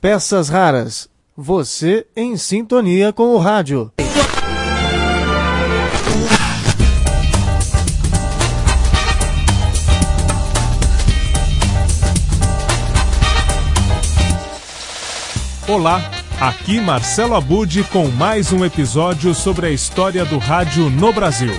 [0.00, 1.08] Peças raras.
[1.36, 3.90] Você em sintonia com o rádio.
[15.66, 16.00] Olá,
[16.40, 21.52] aqui Marcelo Abude com mais um episódio sobre a história do rádio no Brasil.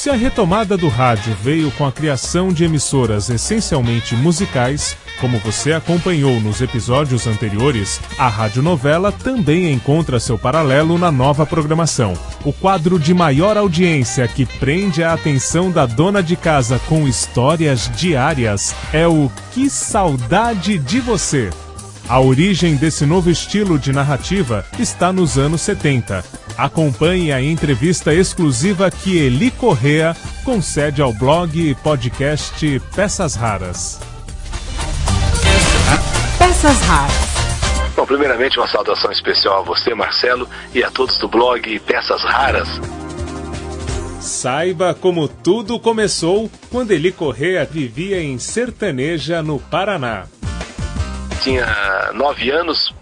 [0.00, 5.74] Se a retomada do rádio veio com a criação de emissoras essencialmente musicais, como você
[5.74, 12.14] acompanhou nos episódios anteriores, a radionovela também encontra seu paralelo na nova programação.
[12.46, 17.90] O quadro de maior audiência que prende a atenção da dona de casa com histórias
[17.94, 21.50] diárias é o Que Saudade de Você.
[22.08, 26.39] A origem desse novo estilo de narrativa está nos anos 70.
[26.60, 30.14] Acompanhe a entrevista exclusiva que Eli Correa
[30.44, 33.98] concede ao blog e podcast Peças Raras.
[36.36, 37.94] Peças Raras.
[37.96, 42.68] Bom, primeiramente uma saudação especial a você, Marcelo, e a todos do blog Peças Raras.
[44.20, 50.26] Saiba como tudo começou quando Eli Correa vivia em Sertaneja, no Paraná
[51.40, 52.94] tinha nove anos,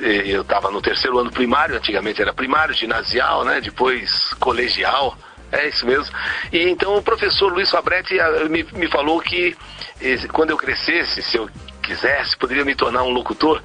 [0.00, 3.60] eu estava no terceiro ano primário, antigamente era primário, ginasial, né?
[3.60, 5.16] Depois colegial,
[5.50, 6.14] é isso mesmo.
[6.52, 9.56] E então o professor Luiz Fabretti ah, me, me falou que
[10.32, 11.48] quando eu crescesse, se eu
[11.82, 13.62] quisesse, poderia me tornar um locutor.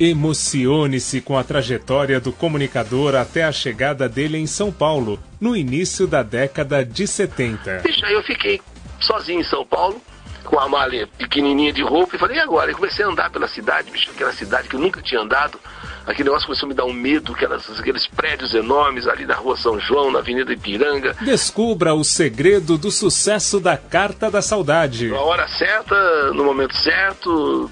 [0.00, 6.06] Emocione-se com a trajetória do comunicador até a chegada dele em São Paulo, no início
[6.06, 7.82] da década de 70.
[7.84, 8.60] Deixa, eu fiquei
[8.98, 10.00] sozinho em São Paulo,
[10.42, 12.70] com a malha pequenininha de roupa e falei, e agora?
[12.70, 15.58] E comecei a andar pela cidade, bicho, aquela cidade que eu nunca tinha andado.
[16.06, 19.56] Aquele negócio começou a me dar um medo, aquelas, aqueles prédios enormes ali na rua
[19.56, 21.14] São João, na Avenida Ipiranga.
[21.20, 25.08] Descubra o segredo do sucesso da Carta da Saudade.
[25.08, 27.70] Na hora certa, no momento certo.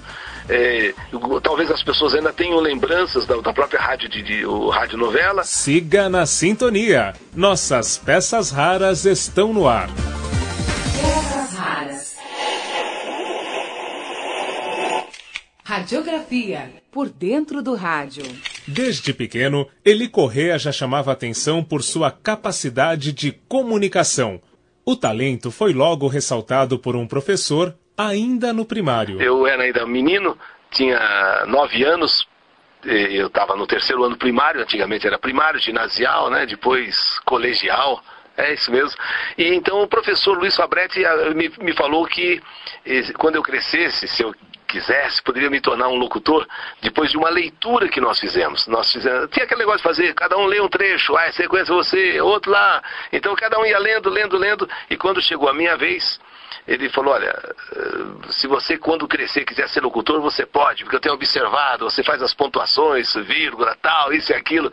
[0.49, 0.93] É,
[1.43, 5.43] talvez as pessoas ainda tenham lembranças da, da própria rádio de, de o rádio novela.
[5.43, 7.13] Siga na sintonia.
[7.33, 9.89] Nossas peças raras estão no ar.
[15.71, 18.25] Radiografia por dentro do rádio.
[18.67, 24.41] Desde pequeno, Eli Correa já chamava atenção por sua capacidade de comunicação.
[24.85, 29.21] O talento foi logo ressaltado por um professor ainda no primário.
[29.21, 30.37] Eu era ainda menino,
[30.71, 32.27] tinha nove anos,
[32.83, 36.45] eu estava no terceiro ano primário, antigamente era primário, ginasial, né?
[36.45, 38.03] depois colegial.
[38.35, 38.99] É isso mesmo.
[39.37, 42.41] E então o professor Luiz Fabretti ah, me, me falou que
[43.17, 44.33] quando eu crescesse, se eu
[44.71, 46.47] quisesse, poderia me tornar um locutor
[46.81, 48.65] depois de uma leitura que nós fizemos.
[48.67, 52.21] Nós fizemos, tinha aquele negócio de fazer, cada um lê um trecho, ah, sequência você,
[52.21, 52.81] outro lá.
[53.11, 56.19] Então cada um ia lendo, lendo, lendo, e quando chegou a minha vez,
[56.67, 57.37] ele falou, olha,
[57.75, 62.03] eh, se você quando crescer quiser ser locutor, você pode, porque eu tenho observado, você
[62.03, 64.71] faz as pontuações, vírgula, tal, isso e aquilo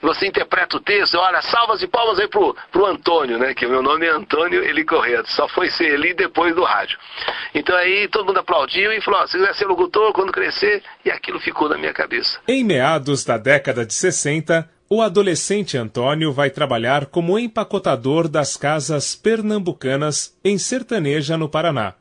[0.00, 3.54] você interpreta o texto, olha, salvas e palmas aí pro, pro Antônio, né?
[3.54, 6.98] Que o meu nome é Antônio Eli Correia, só foi ser Eli depois do rádio.
[7.54, 11.10] Então aí todo mundo aplaudiu e falou, ó, se quiser ser locutor quando crescer, e
[11.10, 12.38] aquilo ficou na minha cabeça.
[12.46, 19.14] Em meados da década de 60, o adolescente Antônio vai trabalhar como empacotador das casas
[19.14, 21.94] pernambucanas em Sertaneja, no Paraná.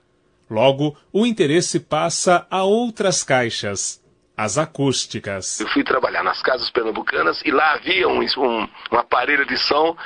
[0.50, 4.02] Logo, o interesse passa a outras caixas
[4.38, 5.60] as acústicas.
[5.60, 9.98] Eu fui trabalhar nas casas pernambucanas e lá havia um, um, um aparelho de som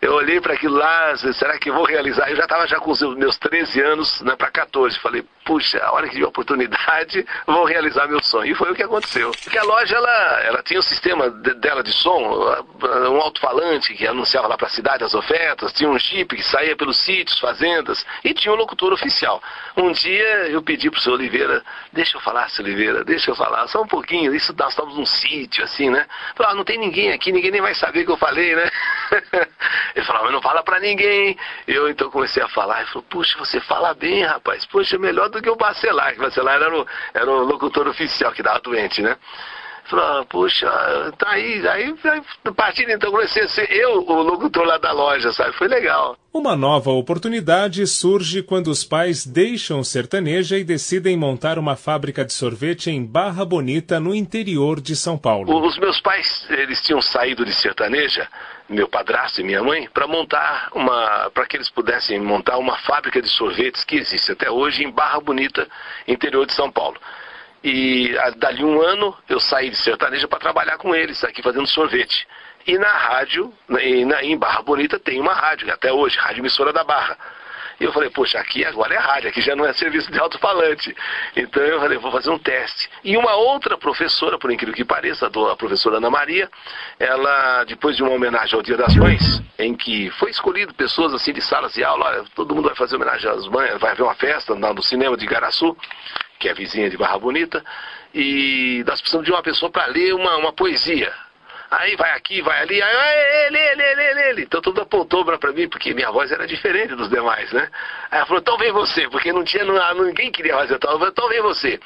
[0.00, 2.30] eu olhei para aquilo lá, será que vou realizar?
[2.30, 4.98] Eu já estava já com os meus 13 anos, né, para 14.
[5.00, 8.50] Falei, puxa, a hora que tive a oportunidade, vou realizar meu sonho.
[8.50, 9.30] E foi o que aconteceu.
[9.42, 12.20] Porque a loja, ela, ela tinha um sistema de, dela de som,
[13.10, 16.76] um alto-falante que anunciava lá para a cidade as ofertas, tinha um jeep que saía
[16.76, 19.40] pelos sítios, fazendas, e tinha um locutor oficial.
[19.76, 23.36] Um dia eu pedi para o senhor Oliveira, deixa eu falar, senhor Oliveira, deixa eu
[23.36, 26.06] falar, só um pouquinho, isso nós estamos num sítio, assim, né?
[26.34, 28.70] Falei, ah, não tem ninguém aqui, ninguém nem vai saber que eu falei, né?
[29.94, 31.36] Ele falou, mas não fala pra ninguém.
[31.66, 32.80] Eu então comecei a falar.
[32.80, 34.66] Ele falou, puxa, você fala bem, rapaz.
[34.66, 38.32] Puxa, melhor do que o Bacelar, que o Bacelar era o, era o locutor oficial
[38.32, 39.16] que dava doente, né?
[39.88, 40.68] Falou, ah, puxa,
[41.16, 41.94] tá aí, aí,
[42.44, 45.52] a partir então comecei a ser eu o locutor lá da loja, sabe?
[45.52, 46.16] Foi legal.
[46.34, 52.32] Uma nova oportunidade surge quando os pais deixam sertaneja e decidem montar uma fábrica de
[52.32, 55.64] sorvete em Barra Bonita, no interior de São Paulo.
[55.64, 58.28] Os meus pais, eles tinham saído de sertaneja
[58.68, 63.22] meu padrasto e minha mãe para montar uma para que eles pudessem montar uma fábrica
[63.22, 65.68] de sorvetes que existe até hoje em Barra Bonita,
[66.06, 66.96] interior de São Paulo.
[67.62, 71.66] E a, dali um ano eu saí de sertaneja para trabalhar com eles aqui fazendo
[71.66, 72.26] sorvete.
[72.66, 73.80] E na rádio, na,
[74.24, 77.16] em Barra Bonita tem uma rádio, até hoje, Rádio Emissora da Barra.
[77.78, 80.94] E eu falei, poxa, aqui agora é rádio, aqui já não é serviço de alto-falante.
[81.34, 82.88] Então eu falei, vou fazer um teste.
[83.04, 86.50] E uma outra professora, por incrível que pareça, a professora Ana Maria,
[86.98, 91.32] ela, depois de uma homenagem ao Dia das Mães, em que foi escolhido pessoas assim
[91.32, 94.14] de salas de aula, olha, todo mundo vai fazer homenagem às mães, vai haver uma
[94.14, 95.76] festa no cinema de Garaçu,
[96.38, 97.64] que é vizinha de Barra Bonita,
[98.14, 101.12] e nós precisamos de uma pessoa para ler uma, uma poesia.
[101.70, 104.42] Aí vai aqui, vai ali, aí ele, ele, ele, ele, ele.
[104.42, 107.68] Então tudo apontou para mim, porque minha voz era diferente dos demais, né?
[108.10, 110.92] Aí ela falou, então vem você, porque não tinha, não, ninguém queria fazer tal.
[110.92, 111.80] Falei, então vem você.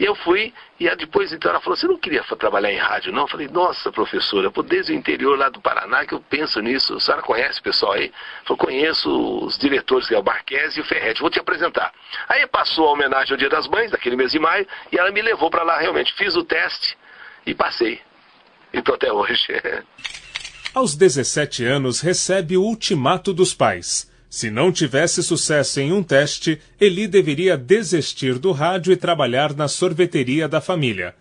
[0.00, 3.22] E eu fui, e depois então ela falou, você não queria trabalhar em rádio, não?
[3.22, 6.94] Eu falei, nossa, professora, desde o interior lá do Paraná que eu penso nisso.
[6.94, 8.10] A senhora conhece o pessoal aí?
[8.48, 11.92] Eu conheço os diretores, que é o Barquese e o Ferretti, vou te apresentar.
[12.26, 15.20] Aí passou a homenagem ao Dia das Mães, daquele mês de maio, e ela me
[15.20, 16.14] levou para lá realmente.
[16.14, 16.96] Fiz o teste
[17.44, 18.05] e passei
[18.76, 19.46] e até hoje.
[20.74, 24.10] Aos 17 anos, recebe o ultimato dos pais.
[24.28, 29.68] Se não tivesse sucesso em um teste, Eli deveria desistir do rádio e trabalhar na
[29.68, 31.14] sorveteria da família.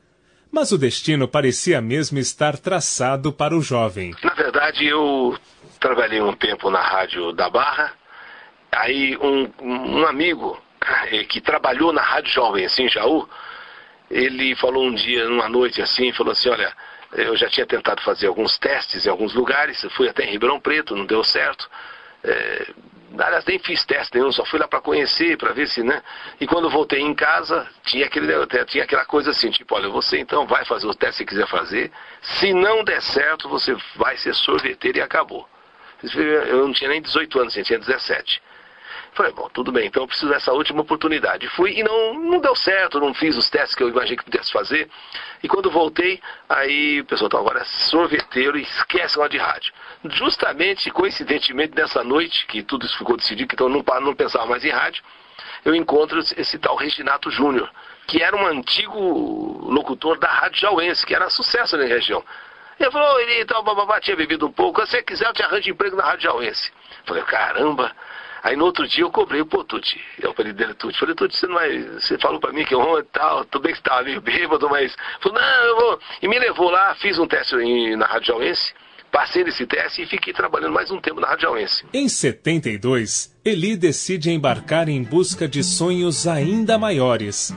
[0.51, 4.13] Mas o destino parecia mesmo estar traçado para o jovem.
[4.23, 5.37] Na verdade, eu
[5.79, 7.93] trabalhei um tempo na rádio da Barra.
[8.71, 10.61] Aí um, um amigo
[11.11, 13.27] eh, que trabalhou na Rádio Jovem, assim, em Jaú,
[14.09, 16.71] ele falou um dia, numa noite assim, falou assim, olha,
[17.13, 20.95] eu já tinha tentado fazer alguns testes em alguns lugares, fui até em Ribeirão Preto,
[20.95, 21.69] não deu certo.
[22.23, 22.67] É,
[23.17, 26.01] aliás, nem fiz teste nenhum, só fui lá para conhecer, para ver se, né?
[26.39, 28.33] E quando voltei em casa, tinha, aquele,
[28.65, 31.91] tinha aquela coisa assim, tipo, olha, você então vai fazer o teste que quiser fazer,
[32.21, 35.47] se não der certo, você vai ser sorveteiro e acabou.
[36.03, 38.41] Eu não tinha nem 18 anos, eu tinha 17.
[39.15, 41.47] Falei, bom, tudo bem, então eu preciso dessa última oportunidade.
[41.51, 44.51] Fui e não, não deu certo, não fiz os testes que eu imaginei que pudesse
[44.51, 44.89] fazer.
[45.41, 46.19] E quando voltei,
[46.50, 49.73] aí o pessoal, então agora é sorveteiro e esquece lá de rádio.
[50.03, 54.65] Justamente, coincidentemente, nessa noite, que tudo isso ficou decidido, que então não, não pensava mais
[54.65, 55.01] em rádio,
[55.63, 57.71] eu encontro esse tal Reginato Júnior,
[58.07, 59.00] que era um antigo
[59.71, 62.21] locutor da Rádio Jauense, que era sucesso na região.
[62.80, 65.69] Ele falou, ele então, bababá, tinha bebido um pouco, se você quiser eu te arranjo
[65.69, 66.72] emprego na Rádio Jauense.
[67.06, 67.92] Falei, caramba,
[68.45, 70.00] Aí no outro dia eu cobrei o pô, Tuti.
[70.22, 71.00] Eu falei dele, Tuti.
[71.00, 71.80] Falei, Tuti, você não vai.
[72.00, 74.69] Você falou pra mim que ontem e tal, tudo bem que você tava meio bêbado,
[74.69, 74.95] mas.
[75.19, 76.00] Falou, não, eu vou.
[76.22, 77.56] E me levou lá, fiz um teste
[77.95, 78.72] na Rádio Jauense.
[79.12, 81.86] Passei nesse teste e fiquei trabalhando mais um tempo na Rádio Jauense.
[81.92, 87.51] Em 72, Eli decide embarcar em busca de sonhos ainda maiores.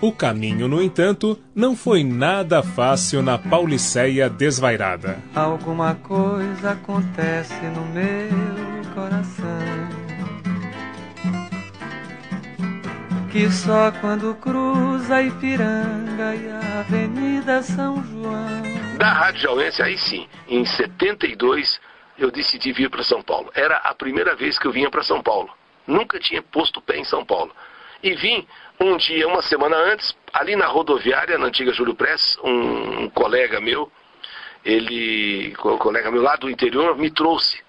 [0.00, 5.18] O caminho, no entanto, não foi nada fácil na Pauliceia desvairada.
[5.34, 10.06] Alguma coisa acontece no meu coração
[13.36, 18.62] que só quando cruza Ipiranga e a Avenida São João.
[18.96, 21.78] Da Rádio Jauense, aí sim, em 72,
[22.16, 23.50] eu decidi vir para São Paulo.
[23.54, 25.50] Era a primeira vez que eu vinha para São Paulo.
[25.86, 27.54] Nunca tinha posto pé em São Paulo.
[28.02, 28.46] E vim
[28.80, 33.60] um dia, uma semana antes, ali na rodoviária, na antiga Júlio Press, um, um colega
[33.60, 33.90] meu,
[34.64, 37.64] ele, um colega meu lá do interior, me trouxe.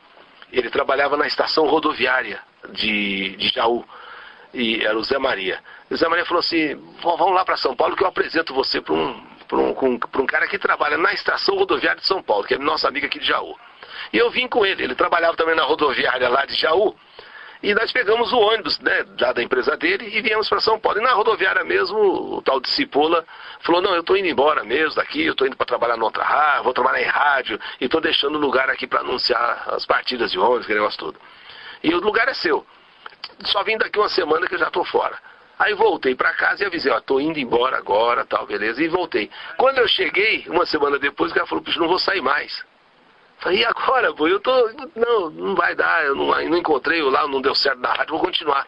[0.51, 3.85] Ele trabalhava na estação rodoviária de, de Jaú
[4.53, 5.61] e era o Zé Maria.
[5.89, 8.93] O Zé Maria falou assim: vamos lá para São Paulo que eu apresento você para
[8.93, 12.87] um, um, um cara que trabalha na estação rodoviária de São Paulo, que é nosso
[12.87, 13.55] amigo aqui de Jaú.
[14.11, 16.95] E eu vim com ele, ele trabalhava também na rodoviária lá de Jaú.
[17.61, 20.99] E nós pegamos o ônibus né, lá da empresa dele e viemos para São Paulo.
[20.99, 21.97] E na rodoviária mesmo,
[22.37, 23.25] o tal de Cipola
[23.61, 26.63] falou: Não, eu estou indo embora mesmo daqui, eu estou indo para trabalhar noutra rádio,
[26.63, 30.65] vou trabalhar em rádio e estou deixando lugar aqui para anunciar as partidas de ônibus,
[30.65, 31.19] aquele negócio todo.
[31.83, 32.65] E o lugar é seu
[33.45, 35.17] só vim daqui uma semana que eu já estou fora.
[35.59, 39.29] Aí voltei para casa e avisei, ó, tô indo embora agora, tal, beleza, e voltei.
[39.57, 42.63] Quando eu cheguei, uma semana depois, o cara falou, puxa, não vou sair mais.
[43.39, 44.27] Falei, e agora, pô?
[44.27, 44.69] Eu tô.
[44.95, 48.19] Não, não vai dar, eu não, não encontrei lá, não deu certo na rádio, vou
[48.19, 48.65] continuar.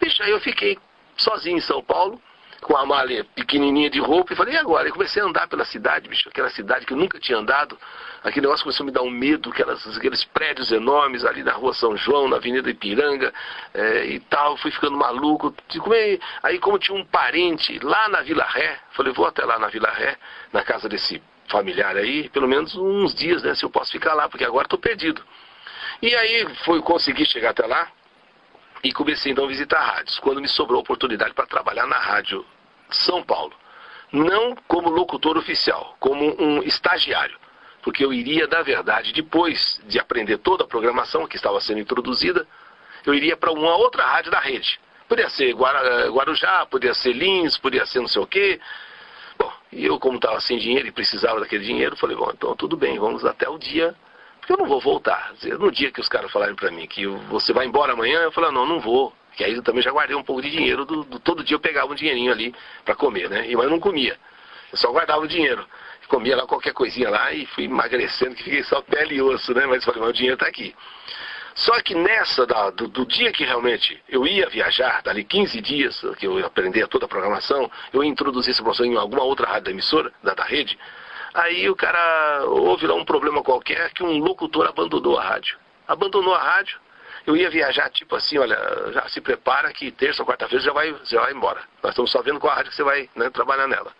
[0.00, 0.78] Bicho, aí eu fiquei
[1.16, 2.20] sozinho em São Paulo,
[2.62, 4.88] com a malha pequenininha de roupa, e falei, e agora?
[4.88, 7.78] E comecei a andar pela cidade, bicho, aquela cidade que eu nunca tinha andado.
[8.24, 11.74] Aquele negócio começou a me dar um medo, aquelas, aqueles prédios enormes ali na rua
[11.74, 13.32] São João, na Avenida Ipiranga
[13.74, 14.56] é, e tal.
[14.56, 15.52] Fui ficando maluco.
[16.42, 19.90] Aí, como tinha um parente lá na Vila Ré, falei, vou até lá na Vila
[19.90, 20.16] Ré,
[20.52, 21.20] na casa desse
[21.52, 23.54] familiar aí, pelo menos uns dias, né?
[23.54, 25.22] Se eu posso ficar lá, porque agora estou perdido.
[26.00, 27.88] E aí foi conseguir chegar até lá
[28.82, 30.18] e comecei então a visitar rádios.
[30.18, 32.44] Quando me sobrou a oportunidade para trabalhar na rádio
[32.90, 33.54] São Paulo.
[34.10, 37.40] Não como locutor oficial, como um estagiário
[37.82, 42.46] porque eu iria, na verdade, depois de aprender toda a programação que estava sendo introduzida,
[43.04, 44.78] eu iria para uma outra rádio da rede.
[45.08, 48.60] Podia ser Guarujá, podia ser Lins, podia ser não sei o quê.
[49.72, 52.98] E eu, como estava sem dinheiro e precisava daquele dinheiro, falei, bom, então tudo bem,
[52.98, 53.94] vamos até o dia
[54.38, 55.32] Porque eu não vou voltar.
[55.58, 58.52] No dia que os caras falarem para mim que você vai embora amanhã, eu falo,
[58.52, 59.14] não, não vou.
[59.34, 61.60] Que aí eu também já guardei um pouco de dinheiro, do, do todo dia eu
[61.60, 63.48] pegava um dinheirinho ali para comer, né?
[63.48, 64.18] E, mas eu não comia.
[64.70, 65.66] Eu só guardava o dinheiro.
[66.06, 69.64] Comia lá qualquer coisinha lá e fui emagrecendo, que fiquei só pele e osso, né?
[69.64, 70.74] Mas falei, mas o dinheiro está aqui.
[71.54, 76.00] Só que nessa, da, do, do, dia que realmente eu ia viajar, dali 15 dias,
[76.18, 79.46] que eu ia aprender toda a programação, eu ia introduzir essa programação em alguma outra
[79.46, 80.78] rádio da emissora, da, da rede,
[81.34, 85.58] aí o cara houve lá um problema qualquer que um locutor abandonou a rádio.
[85.86, 86.80] Abandonou a rádio,
[87.26, 88.56] eu ia viajar tipo assim, olha,
[88.92, 91.60] já se prepara que terça ou quarta-feira já vai, já vai embora.
[91.82, 93.92] Nós estamos só vendo qual rádio que você vai né, trabalhar nela.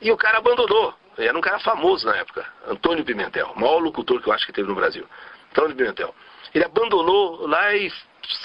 [0.00, 0.94] E o cara abandonou.
[1.18, 4.52] Era um cara famoso na época, Antônio Pimentel, o maior locutor que eu acho que
[4.52, 5.06] teve no Brasil.
[5.50, 6.14] Antônio Pimentel.
[6.56, 7.92] Ele abandonou lá e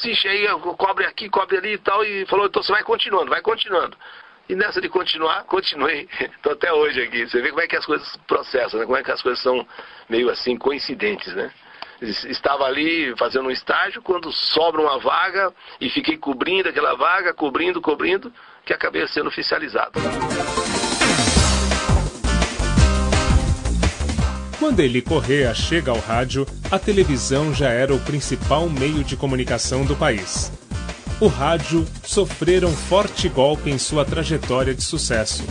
[0.02, 3.42] se cheia, cobre aqui, cobre ali e tal, e falou, então você vai continuando, vai
[3.42, 3.96] continuando.
[4.50, 6.10] E nessa de continuar, continuei.
[6.20, 7.26] Estou até hoje aqui.
[7.26, 8.86] Você vê como é que as coisas processam, né?
[8.86, 9.66] como é que as coisas são
[10.10, 11.54] meio assim coincidentes, né?
[12.02, 17.80] Estava ali fazendo um estágio, quando sobra uma vaga, e fiquei cobrindo aquela vaga, cobrindo,
[17.80, 18.34] cobrindo,
[18.66, 19.94] que acabei sendo oficializado.
[24.62, 29.84] Quando Eli Correa chega ao rádio, a televisão já era o principal meio de comunicação
[29.84, 30.52] do país.
[31.20, 35.44] O rádio sofrera um forte golpe em sua trajetória de sucesso.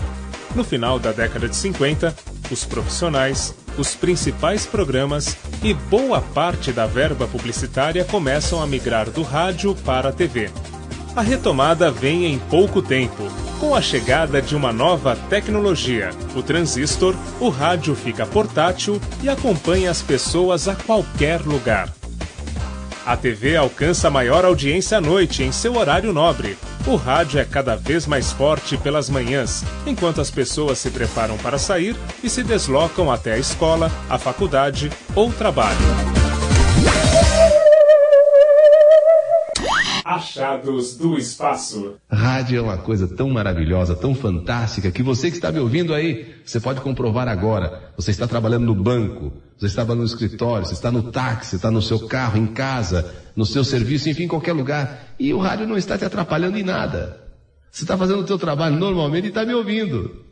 [0.55, 2.15] No final da década de 50,
[2.53, 9.23] os profissionais, os principais programas e boa parte da verba publicitária começam a migrar do
[9.23, 10.51] rádio para a TV.
[11.17, 13.25] A retomada vem em pouco tempo.
[13.61, 19.91] Com a chegada de uma nova tecnologia, o transistor, o rádio fica portátil e acompanha
[19.91, 21.93] as pessoas a qualquer lugar.
[23.05, 26.57] A TV alcança maior audiência à noite em seu horário nobre.
[26.87, 31.59] O rádio é cada vez mais forte pelas manhãs, enquanto as pessoas se preparam para
[31.59, 36.20] sair e se deslocam até a escola, a faculdade ou trabalho.
[40.31, 41.97] Achados do Espaço.
[42.09, 46.37] Rádio é uma coisa tão maravilhosa, tão fantástica, que você que está me ouvindo aí,
[46.47, 47.91] você pode comprovar agora.
[47.97, 51.83] Você está trabalhando no banco, você estava no escritório, você está no táxi, está no
[51.83, 55.15] seu carro, em casa, no seu serviço, enfim, em qualquer lugar.
[55.19, 57.21] E o rádio não está te atrapalhando em nada.
[57.69, 60.25] Você está fazendo o seu trabalho normalmente e está me ouvindo.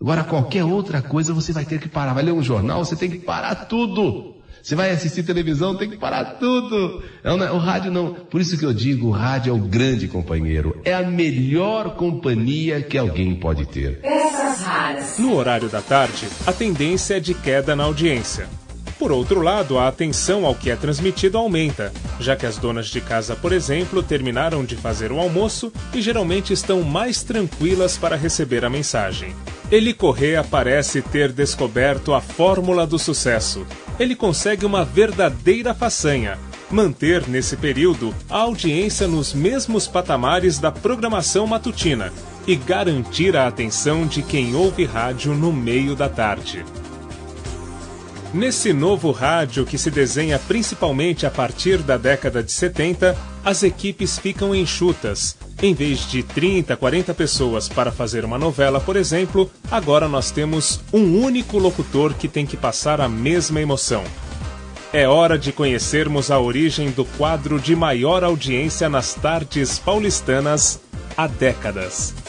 [0.00, 2.14] Agora, qualquer outra coisa você vai ter que parar.
[2.14, 4.34] Vai ler um jornal, você tem que parar tudo.
[4.62, 7.02] Você vai assistir televisão, tem que parar tudo.
[7.24, 8.14] Não, o rádio não.
[8.14, 10.80] Por isso que eu digo, o rádio é o grande companheiro.
[10.84, 14.00] É a melhor companhia que alguém pode ter.
[14.00, 15.18] Peças raras.
[15.18, 18.48] No horário da tarde, a tendência é de queda na audiência.
[18.98, 23.00] Por outro lado, a atenção ao que é transmitido aumenta, já que as donas de
[23.00, 28.64] casa, por exemplo, terminaram de fazer o almoço e geralmente estão mais tranquilas para receber
[28.64, 29.34] a mensagem.
[29.70, 33.66] Eli Correa parece ter descoberto a fórmula do sucesso.
[33.98, 36.38] Ele consegue uma verdadeira façanha.
[36.70, 42.12] Manter, nesse período, a audiência nos mesmos patamares da programação matutina
[42.46, 46.64] e garantir a atenção de quem ouve rádio no meio da tarde.
[48.34, 54.18] Nesse novo rádio que se desenha principalmente a partir da década de 70, as equipes
[54.18, 55.36] ficam enxutas.
[55.62, 60.80] Em vez de 30, 40 pessoas para fazer uma novela, por exemplo, agora nós temos
[60.94, 64.02] um único locutor que tem que passar a mesma emoção.
[64.94, 70.80] É hora de conhecermos a origem do quadro de maior audiência nas tardes paulistanas
[71.18, 72.21] há décadas.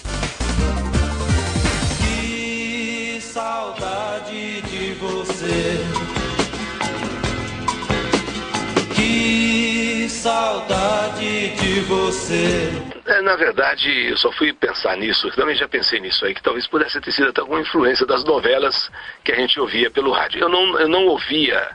[10.24, 12.72] Saudade de você.
[13.06, 16.66] É, na verdade, eu só fui pensar nisso, também já pensei nisso aí, que talvez
[16.66, 18.90] pudesse ter sido até alguma influência das novelas
[19.22, 20.40] que a gente ouvia pelo rádio.
[20.40, 21.70] Eu não, eu não ouvia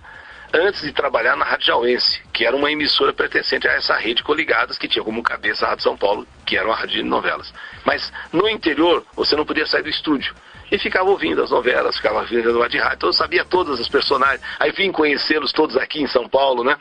[0.54, 4.78] antes de trabalhar na Rádio Jauense, que era uma emissora pertencente a essa rede coligadas
[4.78, 7.52] que tinha como cabeça a Rádio São Paulo, que era uma rádio de novelas.
[7.84, 10.34] Mas no interior, você não podia sair do estúdio.
[10.72, 13.88] E ficava ouvindo as novelas, ficava ouvindo a de rádio, então eu sabia todas as
[13.88, 14.40] personagens.
[14.58, 16.78] Aí vim conhecê-los todos aqui em São Paulo, né?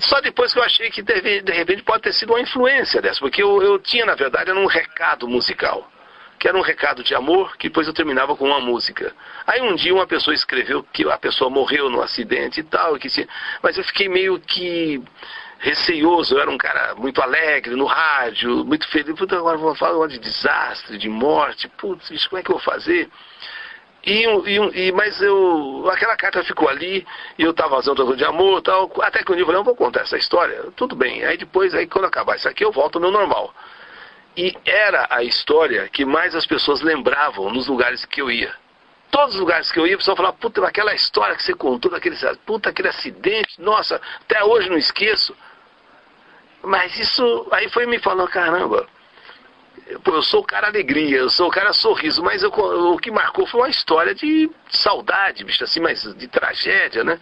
[0.00, 3.42] Só depois que eu achei que de, repente pode ter sido uma influência dessa, porque
[3.42, 5.90] eu, eu tinha, na verdade, um recado musical
[6.44, 9.14] que era um recado de amor, que depois eu terminava com uma música.
[9.46, 13.08] Aí um dia uma pessoa escreveu que a pessoa morreu no acidente e tal, que
[13.08, 13.26] se...
[13.62, 15.02] mas eu fiquei meio que
[15.58, 19.16] receioso, eu era um cara muito alegre no rádio, muito feliz.
[19.16, 23.08] Puta, agora vou falar de desastre, de morte, putz, como é que eu vou fazer?
[24.06, 27.06] E, e, e, mas eu, aquela carta ficou ali,
[27.38, 29.64] e eu estava fazendo outra de amor tal, até que um dia eu falei, não
[29.64, 31.24] vou contar essa história, tudo bem.
[31.24, 33.54] Aí depois, aí quando acabar isso aqui, eu volto ao meu normal.
[34.36, 38.54] E era a história que mais as pessoas lembravam nos lugares que eu ia.
[39.14, 41.88] todos os lugares que eu ia, o pessoal falava, puta, aquela história que você contou,
[41.88, 45.36] daquele, puta, aquele acidente, nossa, até hoje não esqueço.
[46.64, 48.88] Mas isso, aí foi me falando, caramba,
[50.02, 53.10] pô, eu sou o cara alegria, eu sou o cara sorriso, mas eu, o que
[53.10, 57.18] marcou foi uma história de saudade, bicho, assim, mas de tragédia, né?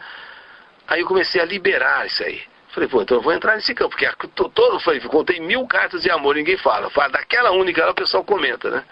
[0.87, 2.43] Aí eu comecei a liberar isso aí.
[2.69, 6.11] Falei, pô, então eu vou entrar nesse campo, porque todo, falei, contei mil cartas de
[6.11, 6.89] amor, ninguém fala.
[6.91, 8.85] Fala daquela única, o pessoal comenta, né?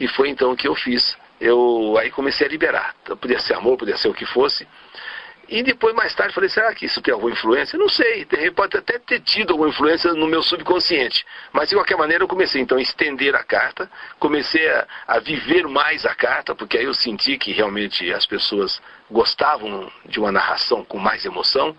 [0.00, 1.16] E foi então que eu fiz.
[1.40, 2.94] Eu aí comecei a liberar.
[3.02, 4.66] Então, podia ser amor, podia ser o que fosse.
[5.48, 7.78] E depois, mais tarde, falei, será que isso tem alguma influência?
[7.78, 11.24] Não sei, pode até ter tido alguma influência no meu subconsciente.
[11.52, 15.68] Mas, de qualquer maneira, eu comecei, então, a estender a carta, comecei a, a viver
[15.68, 20.84] mais a carta, porque aí eu senti que realmente as pessoas gostavam de uma narração
[20.84, 21.76] com mais emoção.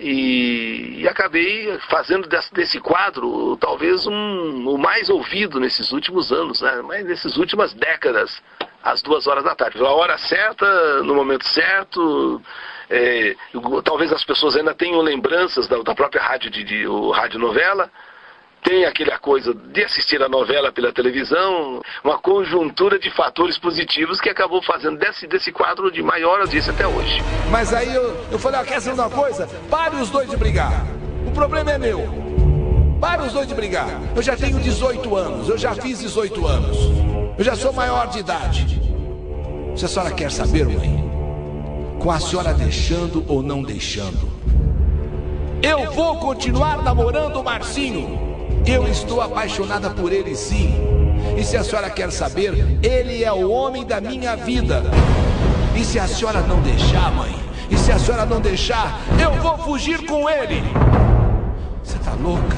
[0.00, 6.60] E, e, acabei fazendo desse, desse, quadro talvez um, o mais ouvido nesses últimos anos,
[6.60, 6.82] né?
[6.82, 8.42] mas nessas últimas décadas,
[8.84, 9.82] às duas horas da tarde.
[9.82, 12.40] A hora certa, no momento certo.
[12.90, 13.34] É,
[13.82, 17.90] talvez as pessoas ainda tenham lembranças da, da própria rádio de, de o rádio novela
[18.62, 24.30] tem aquela coisa de assistir a novela pela televisão, uma conjuntura de fatores positivos que
[24.30, 27.22] acabou fazendo desse, desse quadro de maior audiência até hoje.
[27.50, 29.46] Mas aí eu, eu falei, ó, quer saber uma coisa?
[29.70, 30.86] Pare os dois de brigar.
[31.26, 32.08] O problema é meu.
[32.98, 33.86] Pare os dois de brigar.
[34.16, 37.13] Eu já tenho 18 anos, eu já fiz 18 anos.
[37.36, 38.80] Eu já sou maior de idade.
[39.74, 41.04] Se a senhora quer saber, mãe,
[41.98, 44.30] com a senhora deixando ou não deixando,
[45.60, 48.20] eu vou continuar namorando o Marcinho.
[48.64, 50.74] Eu estou apaixonada por ele sim.
[51.36, 54.84] E se a senhora quer saber, ele é o homem da minha vida.
[55.74, 57.34] E se a senhora não deixar, mãe?
[57.68, 60.62] E se a senhora não deixar, eu vou fugir com ele.
[61.82, 62.56] Você tá louca?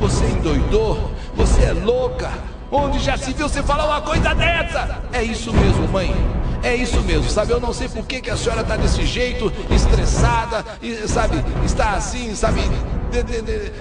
[0.00, 1.10] Você endoidou?
[1.36, 2.32] Você é louca?
[2.70, 5.02] Onde já se viu você falar uma coisa dessa?
[5.12, 6.14] É isso mesmo, mãe.
[6.62, 7.52] É isso mesmo, sabe?
[7.52, 11.42] Eu não sei por que, que a senhora está desse jeito, estressada, e, sabe?
[11.64, 12.60] Está assim, sabe?
[13.10, 13.72] De, de, de,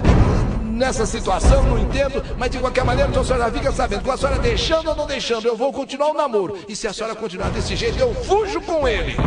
[0.62, 4.18] nessa situação, não entendo, mas de qualquer maneira, então a senhora fica sabendo, com a
[4.18, 6.60] senhora deixando ou não deixando, eu vou continuar o namoro.
[6.70, 9.18] E se a senhora continuar desse jeito, eu fujo com ele.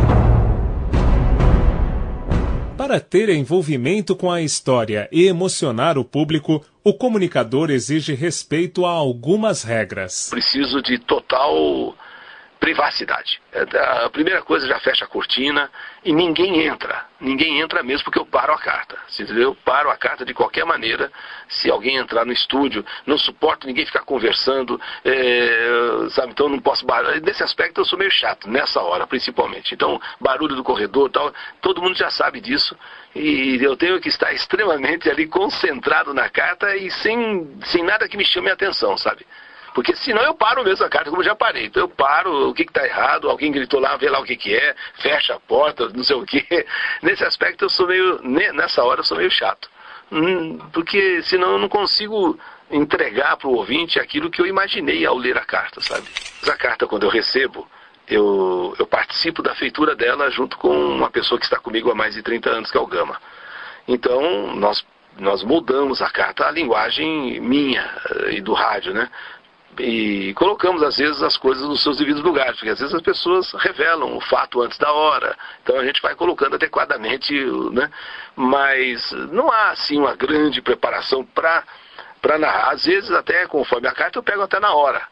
[2.81, 8.91] Para ter envolvimento com a história e emocionar o público, o comunicador exige respeito a
[8.91, 10.31] algumas regras.
[10.31, 11.95] Preciso de total
[12.61, 13.41] privacidade.
[13.53, 15.71] É, a primeira coisa já fecha a cortina
[16.05, 17.07] e ninguém entra.
[17.19, 18.99] Ninguém entra mesmo porque eu paro a carta.
[19.35, 21.11] Eu paro a carta de qualquer maneira.
[21.49, 26.33] Se alguém entrar no estúdio, não suporto ninguém ficar conversando, é, sabe?
[26.33, 26.85] Então não posso.
[27.23, 29.75] Nesse aspecto eu sou meio chato, nessa hora principalmente.
[29.75, 32.77] Então, barulho do corredor tal, todo mundo já sabe disso.
[33.15, 38.19] E eu tenho que estar extremamente ali concentrado na carta e sem, sem nada que
[38.19, 39.27] me chame a atenção, sabe?
[39.75, 41.67] Porque senão eu paro mesmo a carta, como já parei.
[41.67, 44.55] Então eu paro, o que está errado, alguém gritou lá, vê lá o que, que
[44.55, 46.45] é, fecha a porta, não sei o que.
[47.03, 48.21] Nesse aspecto eu sou meio,
[48.53, 49.71] nessa hora eu sou meio chato.
[50.11, 52.39] Hum, porque senão eu não consigo
[52.71, 56.07] entregar para o ouvinte aquilo que eu imaginei ao ler a carta, sabe?
[56.49, 57.69] A carta, quando eu recebo,
[58.09, 62.15] eu, eu participo da feitura dela junto com uma pessoa que está comigo há mais
[62.15, 63.21] de 30 anos, que é o Gama.
[63.87, 64.85] Então, nós
[65.19, 69.09] nós mudamos a carta, a linguagem minha eh, e do rádio, né?
[69.79, 73.53] E colocamos às vezes as coisas nos seus devidos lugares, porque às vezes as pessoas
[73.53, 77.33] revelam o fato antes da hora, então a gente vai colocando adequadamente,
[77.73, 77.91] né?
[78.35, 81.65] Mas não há assim uma grande preparação para
[82.21, 82.73] para narrar.
[82.73, 85.03] Às vezes até conforme a carta eu pego até na hora,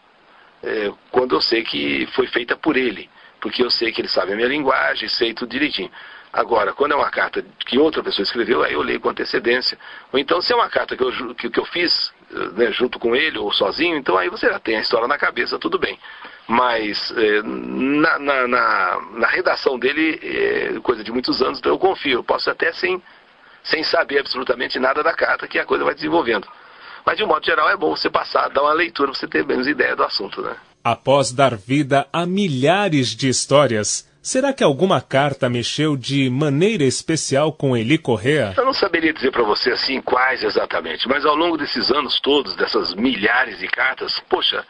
[0.63, 3.09] é, quando eu sei que foi feita por ele,
[3.41, 5.91] porque eu sei que ele sabe a minha linguagem, sei tudo direitinho.
[6.33, 9.79] Agora, quando é uma carta que outra pessoa escreveu, aí eu leio com antecedência.
[10.13, 13.15] Ou então, se é uma carta que eu, que, que eu fiz né, junto com
[13.17, 15.99] ele ou sozinho, então aí você já tem a história na cabeça, tudo bem.
[16.47, 21.79] Mas é, na, na, na, na, redação dele, é coisa de muitos anos, então eu
[21.79, 22.25] confio.
[22.25, 23.03] Posso até sem,
[23.63, 26.49] sem saber absolutamente nada da carta que a coisa vai desenvolvendo.
[27.05, 29.67] Mas de um modo geral é bom você passar, dar uma leitura, você ter menos
[29.67, 30.57] ideia do assunto, né?
[30.83, 37.53] Após dar vida a milhares de histórias, Será que alguma carta mexeu de maneira especial
[37.53, 38.55] com Eli Correa?
[38.57, 42.57] Eu não saberia dizer para você assim quais exatamente, mas ao longo desses anos todos,
[42.57, 44.65] dessas milhares de cartas, poxa,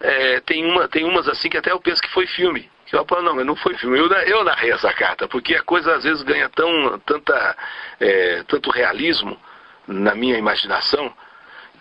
[0.00, 2.70] é, tem, uma, tem umas assim que até eu penso que foi filme.
[2.92, 3.98] Eu falo, não, mas não foi filme.
[3.98, 7.56] Eu, eu narrei essa carta, porque a coisa às vezes ganha tão, tanta,
[7.98, 9.36] é, tanto realismo
[9.86, 11.12] na minha imaginação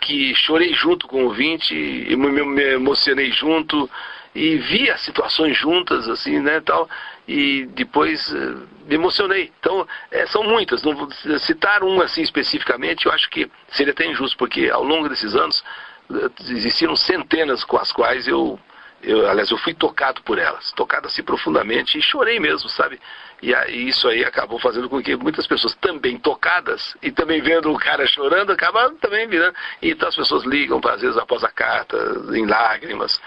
[0.02, 3.90] que chorei junto com o ouvinte, me, me emocionei junto,
[4.36, 6.90] e vi as situações juntas, assim, né, tal,
[7.26, 9.52] e depois uh, me emocionei.
[9.60, 10.84] Então, é, são muitas.
[10.84, 15.08] Não vou citar uma assim especificamente, eu acho que seria até injusto, porque ao longo
[15.08, 15.64] desses anos
[16.10, 18.60] uh, existiram centenas com as quais eu
[19.02, 23.00] Eu, aliás, eu fui tocado por elas, tocado assim profundamente e chorei mesmo, sabe?
[23.42, 27.72] E, e isso aí acabou fazendo com que muitas pessoas também tocadas e também vendo
[27.72, 29.56] o cara chorando, acabam também virando.
[29.82, 31.98] E então as pessoas ligam, às vezes após a carta,
[32.34, 33.22] em lágrimas.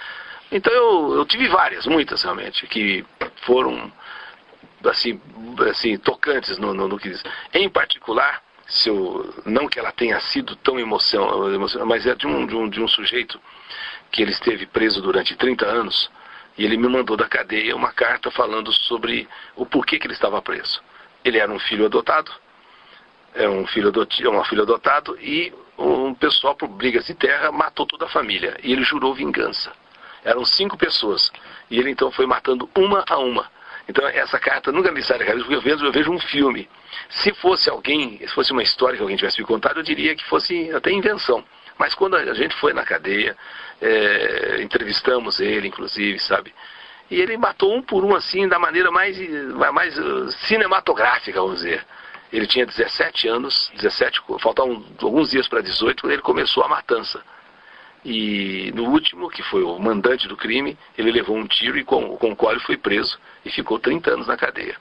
[0.51, 3.05] Então eu, eu tive várias, muitas realmente, que
[3.43, 3.93] foram
[4.85, 5.21] assim,
[5.71, 7.23] assim tocantes no, no, no que diz.
[7.53, 11.27] Em particular, se eu, não que ela tenha sido tão emoção,
[11.87, 13.41] mas é de um, de um, de um sujeito
[14.11, 16.11] que ele esteve preso durante 30 anos
[16.57, 20.41] e ele me mandou da cadeia uma carta falando sobre o porquê que ele estava
[20.43, 20.83] preso.
[21.25, 22.33] Ele era um filho adotado,
[23.35, 27.87] é um filho adotado, um filho adotado e um pessoal por brigas de terra matou
[27.87, 29.73] toda a família e ele jurou vingança.
[30.25, 31.31] Eram cinco pessoas
[31.71, 33.51] e ele então foi matando uma a uma.
[33.89, 36.69] Então essa carta nunca me sai da cabeça porque eu vejo, eu vejo um filme.
[37.09, 40.25] Se fosse alguém, se fosse uma história que alguém tivesse me contado, eu diria que
[40.27, 41.45] fosse até invenção.
[41.79, 43.37] Mas quando a gente foi na cadeia,
[43.81, 46.53] é, entrevistamos ele, inclusive, sabe?
[47.11, 49.17] E ele matou um por um, assim, da maneira mais,
[49.73, 51.87] mais uh, cinematográfica, vamos dizer.
[52.31, 57.23] Ele tinha 17 anos, 17, faltavam alguns dias para 18, ele começou a matança.
[58.11, 62.17] E no último, que foi o mandante do crime, ele levou um tiro e com,
[62.17, 64.79] com o qual ele foi preso e ficou 30 anos na cadeia.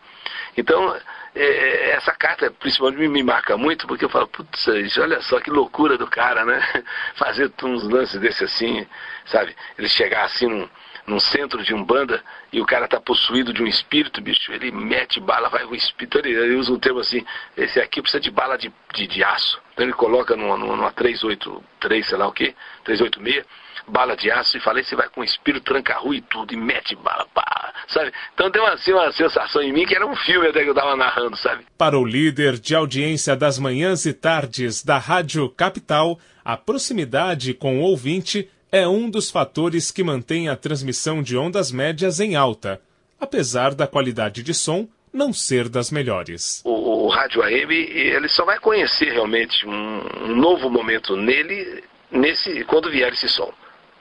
[0.55, 0.95] Então,
[1.35, 4.65] é, é, essa carta principalmente me, marca muito, porque eu falo, putz,
[4.97, 6.61] olha só que loucura do cara, né?
[7.15, 8.87] Fazer uns lances desse assim,
[9.25, 9.53] sabe?
[9.77, 10.69] Ele chegar assim num,
[11.07, 15.21] num centro de umbanda e o cara tá possuído de um espírito, bicho, ele mete
[15.21, 18.57] bala, vai o espírito, ele, ele usa um termo assim, esse aqui precisa de bala
[18.57, 19.59] de, de, de aço.
[19.73, 23.45] Então ele coloca numa, numa 383, sei lá o que, 386
[23.87, 27.25] bala de aço e falei, você vai com espírito tranca-rua e tudo, e mete bala,
[27.33, 28.11] pá, sabe?
[28.33, 30.95] Então deu assim, uma sensação em mim que era um filme até que eu tava
[30.95, 31.65] narrando, sabe?
[31.77, 37.79] Para o líder de audiência das manhãs e tardes da Rádio Capital, a proximidade com
[37.79, 42.81] o ouvinte é um dos fatores que mantém a transmissão de ondas médias em alta,
[43.19, 46.61] apesar da qualidade de som não ser das melhores.
[46.65, 52.63] O, o rádio AM ele só vai conhecer realmente um, um novo momento nele nesse
[52.65, 53.51] quando vier esse som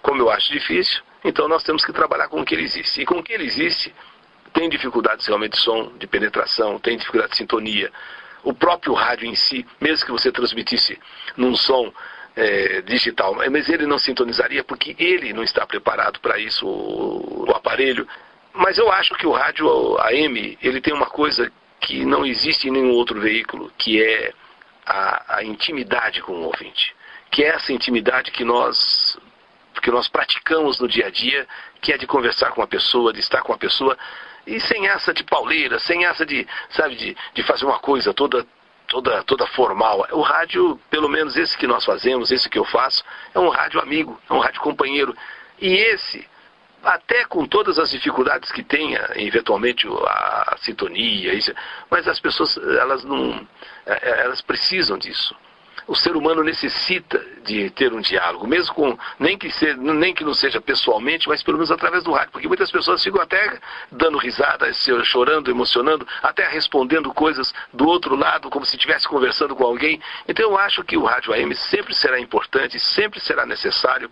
[0.06, 3.00] como eu acho difícil, então nós temos que trabalhar com o que ele existe.
[3.00, 3.92] E com o que ele existe,
[4.52, 7.90] tem dificuldades realmente de som, de penetração, tem dificuldade de sintonia.
[8.44, 10.96] O próprio rádio em si, mesmo que você transmitisse
[11.36, 11.92] num som
[12.36, 17.50] é, digital, mas ele não sintonizaria porque ele não está preparado para isso, o, o
[17.52, 18.06] aparelho.
[18.52, 22.70] Mas eu acho que o rádio AM, ele tem uma coisa que não existe em
[22.70, 24.32] nenhum outro veículo, que é
[24.84, 26.94] a, a intimidade com o ouvinte.
[27.30, 29.18] Que é essa intimidade que nós
[29.82, 31.46] que nós praticamos no dia a dia,
[31.82, 33.96] que é de conversar com uma pessoa, de estar com uma pessoa,
[34.46, 38.46] e sem essa de pauleira, sem essa de, sabe, de, de fazer uma coisa toda
[38.88, 40.06] toda toda formal.
[40.12, 43.80] O rádio, pelo menos esse que nós fazemos, esse que eu faço, é um rádio
[43.80, 45.14] amigo, é um rádio companheiro.
[45.60, 46.26] E esse,
[46.82, 51.52] até com todas as dificuldades que tenha, eventualmente a, sintonia, isso,
[51.90, 53.46] mas as pessoas elas não,
[53.86, 55.34] é, é, elas precisam disso
[55.86, 60.24] o ser humano necessita de ter um diálogo, mesmo com, nem que, seja, nem que
[60.24, 64.18] não seja pessoalmente, mas pelo menos através do rádio, porque muitas pessoas ficam até dando
[64.18, 64.72] risada,
[65.04, 70.00] chorando, emocionando, até respondendo coisas do outro lado, como se estivesse conversando com alguém.
[70.26, 74.10] Então eu acho que o rádio AM sempre será importante, sempre será necessário,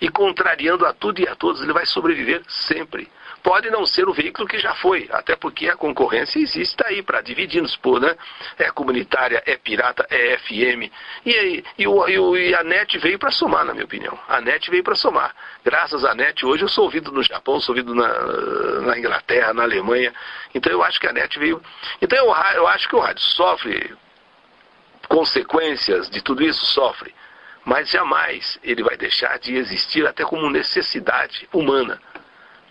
[0.00, 3.08] e contrariando a tudo e a todos, ele vai sobreviver sempre
[3.44, 7.20] pode não ser o veículo que já foi, até porque a concorrência existe aí para
[7.20, 8.16] dividir-nos por, né?
[8.58, 10.90] É comunitária, é pirata, é FM.
[11.26, 14.18] E, e, e, o, e a NET veio para somar, na minha opinião.
[14.26, 15.36] A NET veio para somar.
[15.62, 18.08] Graças à NET, hoje eu sou ouvido no Japão, sou ouvido na,
[18.80, 20.14] na Inglaterra, na Alemanha.
[20.54, 21.62] Então eu acho que a NET veio.
[22.00, 23.94] Então eu, eu acho que o rádio sofre
[25.06, 27.14] consequências de tudo isso, sofre.
[27.62, 32.00] Mas jamais ele vai deixar de existir até como necessidade humana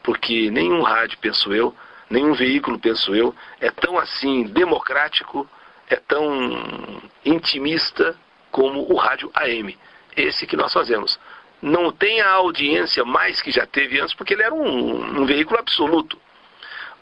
[0.04, 1.74] porque nenhum rádio, penso eu,
[2.10, 5.50] nenhum veículo, penso eu, é tão assim democrático,
[5.90, 8.16] é tão intimista
[8.52, 9.78] como o rádio AM,
[10.16, 11.20] esse que nós fazemos.
[11.62, 15.60] Não tem a audiência mais que já teve antes, porque ele era um, um veículo
[15.60, 16.18] absoluto.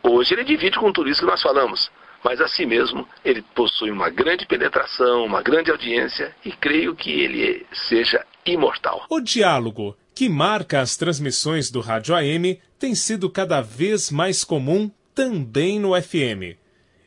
[0.04, 1.92] Hoje ele divide com tudo isso que nós falamos,
[2.24, 7.66] mas assim mesmo ele possui uma grande penetração, uma grande audiência e creio que ele
[7.72, 9.06] seja imortal.
[9.10, 14.90] O diálogo que marca as transmissões do rádio AM tem sido cada vez mais comum
[15.14, 16.58] também no FM.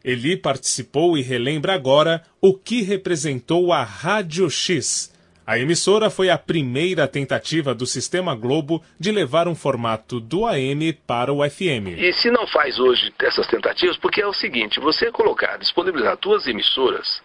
[0.05, 5.13] Eli participou e relembra agora o que representou a Rádio X.
[5.47, 10.93] A emissora foi a primeira tentativa do Sistema Globo de levar um formato do AM
[11.07, 11.99] para o FM.
[11.99, 16.47] E se não faz hoje essas tentativas, porque é o seguinte, você colocar, disponibilizar duas
[16.47, 17.23] emissoras,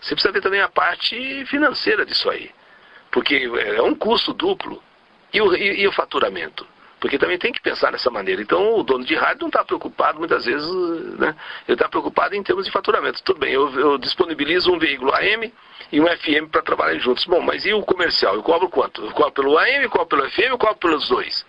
[0.00, 2.50] você precisa ver também a parte financeira disso aí.
[3.10, 4.80] Porque é um custo duplo.
[5.32, 6.66] E o, e, e o faturamento?
[7.00, 8.42] Porque também tem que pensar dessa maneira.
[8.42, 10.68] Então o dono de rádio não está preocupado muitas vezes,
[11.18, 11.34] né?
[11.66, 13.22] Ele está preocupado em termos de faturamento.
[13.22, 15.52] Tudo bem, eu, eu disponibilizo um veículo AM
[15.92, 17.24] e um FM para trabalhar juntos.
[17.24, 18.34] Bom, mas e o comercial?
[18.34, 19.04] Eu cobro quanto?
[19.04, 21.46] Eu cobro pelo AM, eu cobro pelo FM, eu cobro pelos dois.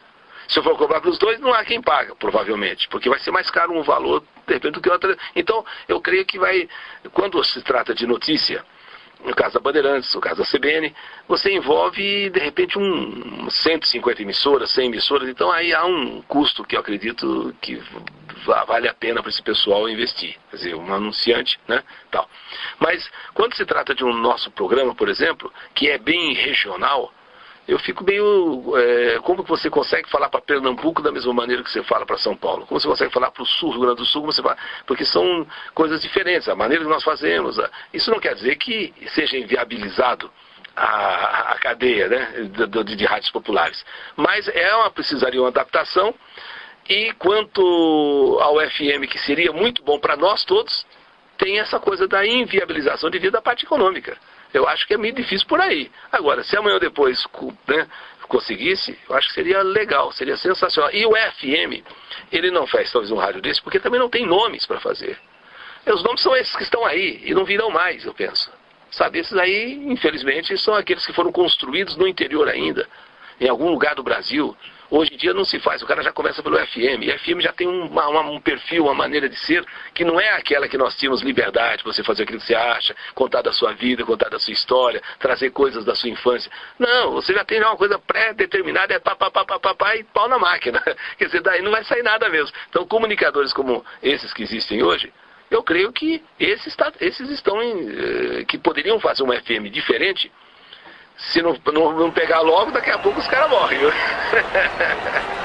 [0.48, 3.52] Se eu for cobrar pelos dois, não há quem paga, provavelmente, porque vai ser mais
[3.52, 5.16] caro um valor, de repente, do que outra.
[5.36, 6.68] Então, eu creio que vai,
[7.14, 8.66] quando se trata de notícia,
[9.24, 10.94] no caso da Bandeirantes, no caso da CBN,
[11.28, 16.76] você envolve, de repente, um 150 emissoras, 100 emissoras, então aí há um custo que
[16.76, 17.82] eu acredito que
[18.46, 20.38] vale a pena para esse pessoal investir.
[20.50, 22.30] Quer dizer, um anunciante, né, tal.
[22.80, 27.14] Mas, quando se trata de um nosso programa, por exemplo, que é bem regional,
[27.70, 28.76] eu fico meio.
[28.78, 32.18] É, como que você consegue falar para Pernambuco da mesma maneira que você fala para
[32.18, 32.66] São Paulo?
[32.66, 34.58] Como você consegue falar para o Sul, Rio Grande do Sul, como você fala?
[34.88, 37.60] Porque são coisas diferentes, a maneira que nós fazemos.
[37.94, 40.32] Isso não quer dizer que seja inviabilizado
[40.76, 43.86] a, a cadeia né, de, de, de, rádios populares.
[44.16, 46.16] Mas é uma, precisaria uma adaptação.
[46.90, 50.88] E quanto ao FM, que seria muito bom para nós todos,
[51.38, 54.18] tem essa coisa da inviabilização devido à parte econômica.
[54.54, 55.92] Eu acho que é meio difícil por aí.
[56.12, 57.24] Agora, se amanhã ou depois
[57.68, 57.88] né,
[58.28, 60.92] conseguisse, eu acho que seria legal, seria sensacional.
[60.94, 61.84] E o FM,
[62.32, 65.18] ele não faz talvez um rádio desse, porque também não tem nomes para fazer.
[65.86, 68.52] E os nomes são esses que estão aí, e não virão mais, eu penso.
[68.92, 72.88] Sabe, esses aí, infelizmente, são aqueles que foram construídos no interior ainda,
[73.40, 74.56] em algum lugar do Brasil,
[74.92, 77.04] Hoje em dia não se faz, o cara já começa pelo FM.
[77.04, 80.32] E FM já tem uma, uma, um perfil, uma maneira de ser, que não é
[80.32, 84.04] aquela que nós tínhamos liberdade, você fazer aquilo que você acha, contar da sua vida,
[84.04, 86.52] contar da sua história, trazer coisas da sua infância.
[86.80, 90.04] Não, você já tem uma coisa pré-determinada, é pá, pá, pá, pá, pá, pá, e
[90.04, 90.82] pau na máquina.
[91.18, 92.52] Quer dizer, daí não vai sair nada mesmo.
[92.70, 95.14] Então, comunicadores como esses que existem hoje,
[95.52, 100.32] eu creio que esses, esses estão em, eh, que poderiam fazer uma FM diferente
[101.20, 103.80] se não, não, não pegar logo, daqui a pouco os caras morrem.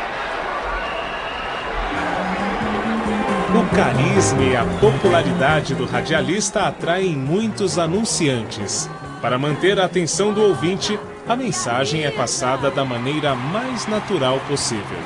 [3.54, 8.90] O carisma e a popularidade do radialista atraem muitos anunciantes.
[9.22, 14.98] Para manter a atenção do ouvinte, a mensagem é passada da maneira mais natural possível.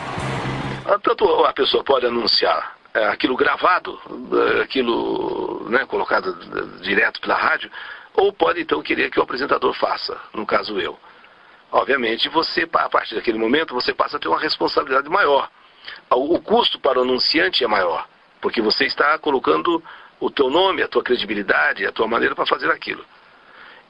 [0.86, 4.00] Ah, tanto a pessoa pode anunciar aquilo gravado,
[4.32, 6.32] é, aquilo né, colocado
[6.80, 7.70] direto pela rádio,
[8.14, 10.98] ou pode então querer que o apresentador faça, no caso eu.
[11.70, 15.50] Obviamente, você, a partir daquele momento, você passa a ter uma responsabilidade maior.
[16.10, 18.06] O custo para o anunciante é maior,
[18.40, 19.82] porque você está colocando
[20.18, 23.04] o teu nome, a tua credibilidade, a tua maneira para fazer aquilo.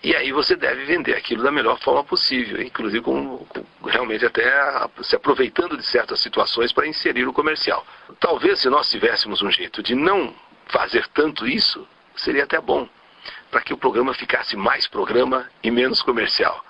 [0.02, 4.88] E aí você deve vender aquilo da melhor forma possível, inclusive com, com, realmente até
[5.02, 7.84] se aproveitando de certas situações para inserir o comercial.
[8.20, 10.32] Talvez se nós tivéssemos um jeito de não
[10.66, 12.88] fazer tanto isso, seria até bom
[13.50, 16.64] para que o programa ficasse mais programa e menos comercial.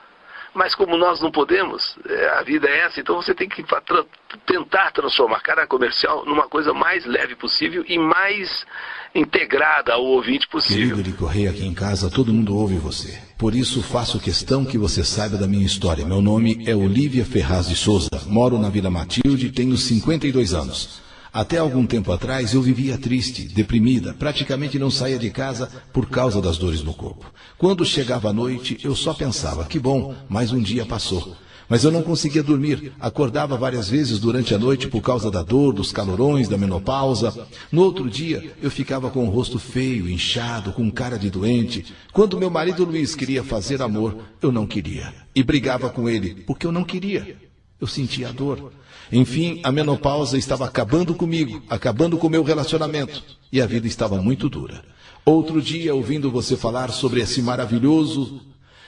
[0.55, 4.05] Mas como nós não podemos, é, a vida é essa, então você tem que tra
[4.47, 8.67] tentar transformar cada comercial numa coisa mais leve possível e mais
[9.15, 10.97] integrada ao ouvinte possível.
[10.97, 13.19] Querido de Correia, aqui em casa todo mundo ouve você.
[13.39, 16.05] Por isso faço questão que você saiba da minha história.
[16.05, 21.08] Meu nome é Olívia Ferraz de Souza, moro na Vila Matilde e tenho 52 anos.
[21.33, 26.41] Até algum tempo atrás eu vivia triste, deprimida, praticamente não saía de casa por causa
[26.41, 27.27] das dores no corpo.
[27.57, 31.37] Quando chegava a noite, eu só pensava: que bom, mais um dia passou.
[31.69, 32.93] Mas eu não conseguia dormir.
[32.99, 37.47] Acordava várias vezes durante a noite por causa da dor, dos calorões, da menopausa.
[37.71, 41.93] No outro dia, eu ficava com o rosto feio, inchado, com cara de doente.
[42.11, 45.13] Quando meu marido Luiz queria fazer amor, eu não queria.
[45.35, 47.37] E brigava com ele, porque eu não queria.
[47.79, 48.73] Eu sentia a dor.
[49.11, 54.17] Enfim, a menopausa estava acabando comigo, acabando com o meu relacionamento, e a vida estava
[54.17, 54.85] muito dura.
[55.25, 58.41] Outro dia, ouvindo você falar sobre esse maravilhoso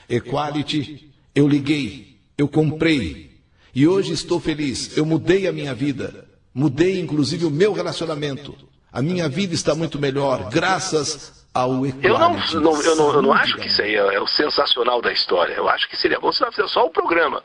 [0.09, 3.39] Equality, eu liguei, eu comprei,
[3.75, 4.97] e hoje estou feliz.
[4.97, 8.55] Eu mudei a minha vida, mudei inclusive o meu relacionamento.
[8.93, 12.07] A minha vida está muito melhor, graças ao Equality.
[12.07, 15.01] Eu não, não, eu não, eu não acho que isso aí é, é o sensacional
[15.01, 15.55] da história.
[15.55, 17.43] Eu acho que seria bom se fizéssemos só o programa.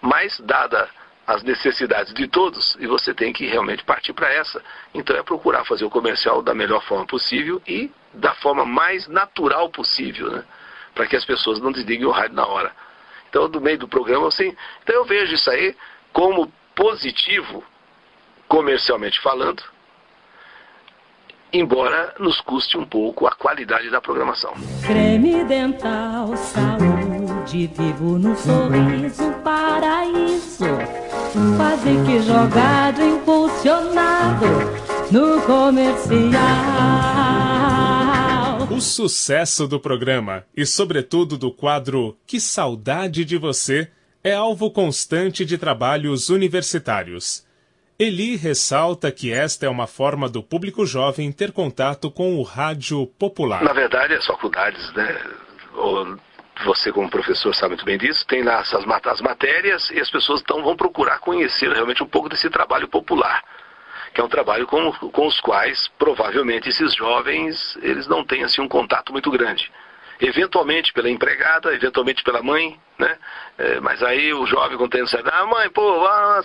[0.00, 0.88] Mas, dada
[1.26, 4.62] as necessidades de todos e você tem que realmente partir para essa.
[4.92, 9.70] Então é procurar fazer o comercial da melhor forma possível e da forma mais natural
[9.70, 10.44] possível, né?
[10.94, 12.72] Para que as pessoas não desliguem o rádio na hora.
[13.28, 15.74] Então, do meio do programa, assim, então eu vejo isso aí
[16.12, 17.64] como positivo,
[18.46, 19.62] comercialmente falando,
[21.50, 24.52] embora nos custe um pouco a qualidade da programação.
[24.86, 31.01] Creme dental, saúde, vivo no sorriso, paraíso.
[31.32, 34.46] Quase que jogado, impulsionado
[35.10, 36.32] no comercial.
[38.70, 43.90] O sucesso do programa e, sobretudo, do quadro Que Saudade de Você
[44.22, 47.46] é alvo constante de trabalhos universitários.
[47.98, 53.06] Eli ressalta que esta é uma forma do público jovem ter contato com o rádio
[53.18, 53.64] popular.
[53.64, 55.18] Na verdade, as faculdades, né,
[56.64, 60.40] você como professor sabe muito bem disso, tem lá as, as matérias e as pessoas
[60.40, 63.42] então vão procurar conhecer realmente um pouco desse trabalho popular,
[64.14, 68.60] que é um trabalho com, com os quais provavelmente esses jovens eles não têm assim
[68.60, 69.70] um contato muito grande
[70.22, 73.18] eventualmente pela empregada, eventualmente pela mãe, né?
[73.58, 76.40] É, mas aí o jovem com sabe, ah, mãe, pô, ah,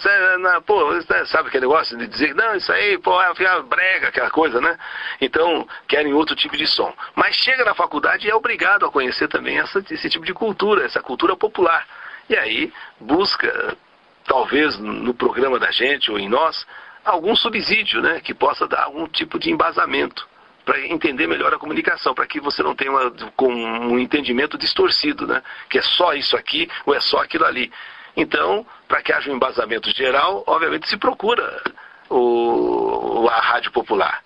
[0.65, 4.59] pô, né, sabe aquele negócio de dizer, não, isso aí, pô, é brega, aquela coisa,
[4.59, 4.77] né?
[5.21, 6.91] Então, querem outro tipo de som.
[7.13, 10.83] Mas chega na faculdade e é obrigado a conhecer também essa, esse tipo de cultura,
[10.83, 11.85] essa cultura popular.
[12.27, 13.77] E aí busca,
[14.25, 16.65] talvez no programa da gente ou em nós,
[17.05, 18.21] algum subsídio, né?
[18.21, 20.27] Que possa dar algum tipo de embasamento
[20.67, 25.25] para entender melhor a comunicação, para que você não tenha uma, com um entendimento distorcido,
[25.25, 25.41] né?
[25.69, 27.71] que é só isso aqui ou é só aquilo ali.
[28.17, 31.63] Então, para que haja um embasamento geral, obviamente se procura
[32.10, 34.21] o, a rádio popular.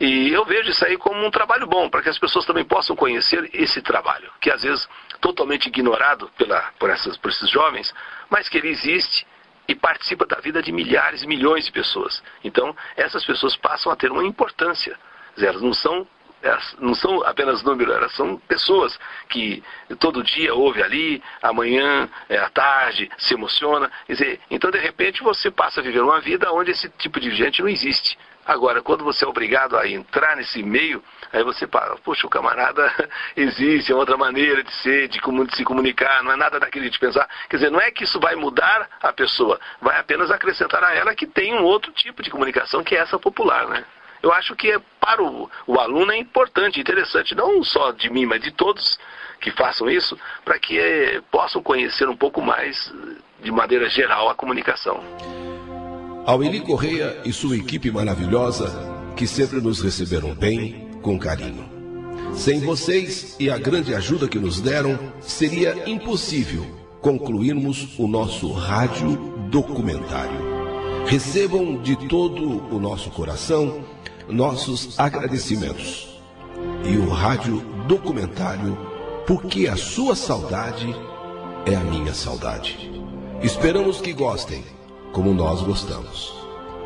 [0.00, 2.96] E eu vejo isso aí como um trabalho bom, para que as pessoas também possam
[2.96, 4.88] conhecer esse trabalho, que às vezes
[5.20, 7.94] totalmente ignorado pela, por, essas, por esses jovens,
[8.28, 9.24] mas que ele existe
[9.68, 12.20] e participa da vida de milhares, milhões de pessoas.
[12.42, 14.98] Então, essas pessoas passam a ter uma importância
[15.42, 16.06] elas não são
[16.42, 18.98] elas não são apenas números, elas são pessoas
[19.28, 19.62] que
[19.98, 23.90] todo dia ouve ali, amanhã, é, à tarde, se emociona.
[24.08, 27.60] Dizer, então, de repente, você passa a viver uma vida onde esse tipo de gente
[27.60, 28.16] não existe.
[28.46, 32.90] Agora, quando você é obrigado a entrar nesse meio, aí você fala, poxa, o camarada
[33.36, 36.98] existe, é outra maneira de ser, de, de se comunicar, não é nada daquele de
[36.98, 37.28] pensar.
[37.50, 41.14] Quer dizer, não é que isso vai mudar a pessoa, vai apenas acrescentar a ela
[41.14, 43.84] que tem um outro tipo de comunicação que é essa popular, né?
[44.22, 48.26] Eu acho que é, para o, o aluno é importante, interessante, não só de mim,
[48.26, 48.98] mas de todos
[49.40, 52.92] que façam isso, para que é, possam conhecer um pouco mais,
[53.42, 55.00] de maneira geral, a comunicação.
[56.26, 58.68] Ao Eli Correia e sua equipe maravilhosa,
[59.16, 61.68] que sempre nos receberam bem, com carinho.
[62.34, 66.66] Sem vocês e a grande ajuda que nos deram, seria impossível
[67.00, 69.16] concluirmos o nosso rádio
[69.50, 70.57] documentário.
[71.08, 73.82] Recebam de todo o nosso coração
[74.28, 76.20] nossos agradecimentos.
[76.84, 78.76] E o rádio documentário
[79.26, 80.94] Porque a sua saudade
[81.64, 82.92] é a minha saudade.
[83.42, 84.62] Esperamos que gostem,
[85.10, 86.34] como nós gostamos.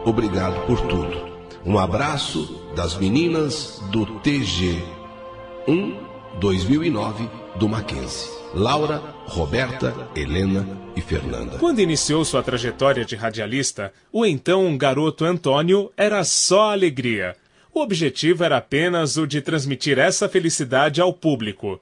[0.05, 1.33] Obrigado por tudo.
[1.67, 4.85] Um abraço das meninas do TG
[5.67, 8.31] 1 2009 do Mackenzie.
[8.55, 11.57] Laura, Roberta, Helena e Fernanda.
[11.57, 17.35] Quando iniciou sua trajetória de radialista, o então garoto Antônio era só alegria.
[17.73, 21.81] O objetivo era apenas o de transmitir essa felicidade ao público.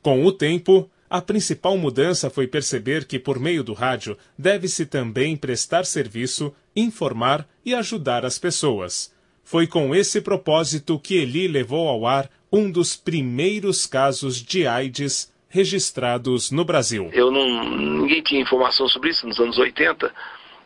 [0.00, 5.36] Com o tempo, a principal mudança foi perceber que, por meio do rádio, deve-se também
[5.36, 9.12] prestar serviço, informar e ajudar as pessoas.
[9.42, 15.34] Foi com esse propósito que Eli levou ao ar um dos primeiros casos de AIDS
[15.56, 17.08] registrados no Brasil.
[17.14, 20.12] Eu não, ninguém tinha informação sobre isso nos anos 80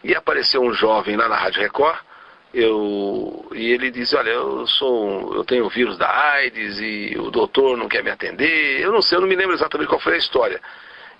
[0.02, 1.98] e apareceu um jovem lá na Rádio Record.
[2.52, 7.30] Eu, e ele disse, olha, eu sou, eu tenho o vírus da AIDS e o
[7.30, 8.80] doutor não quer me atender.
[8.80, 10.60] Eu não sei, eu não me lembro exatamente qual foi a história.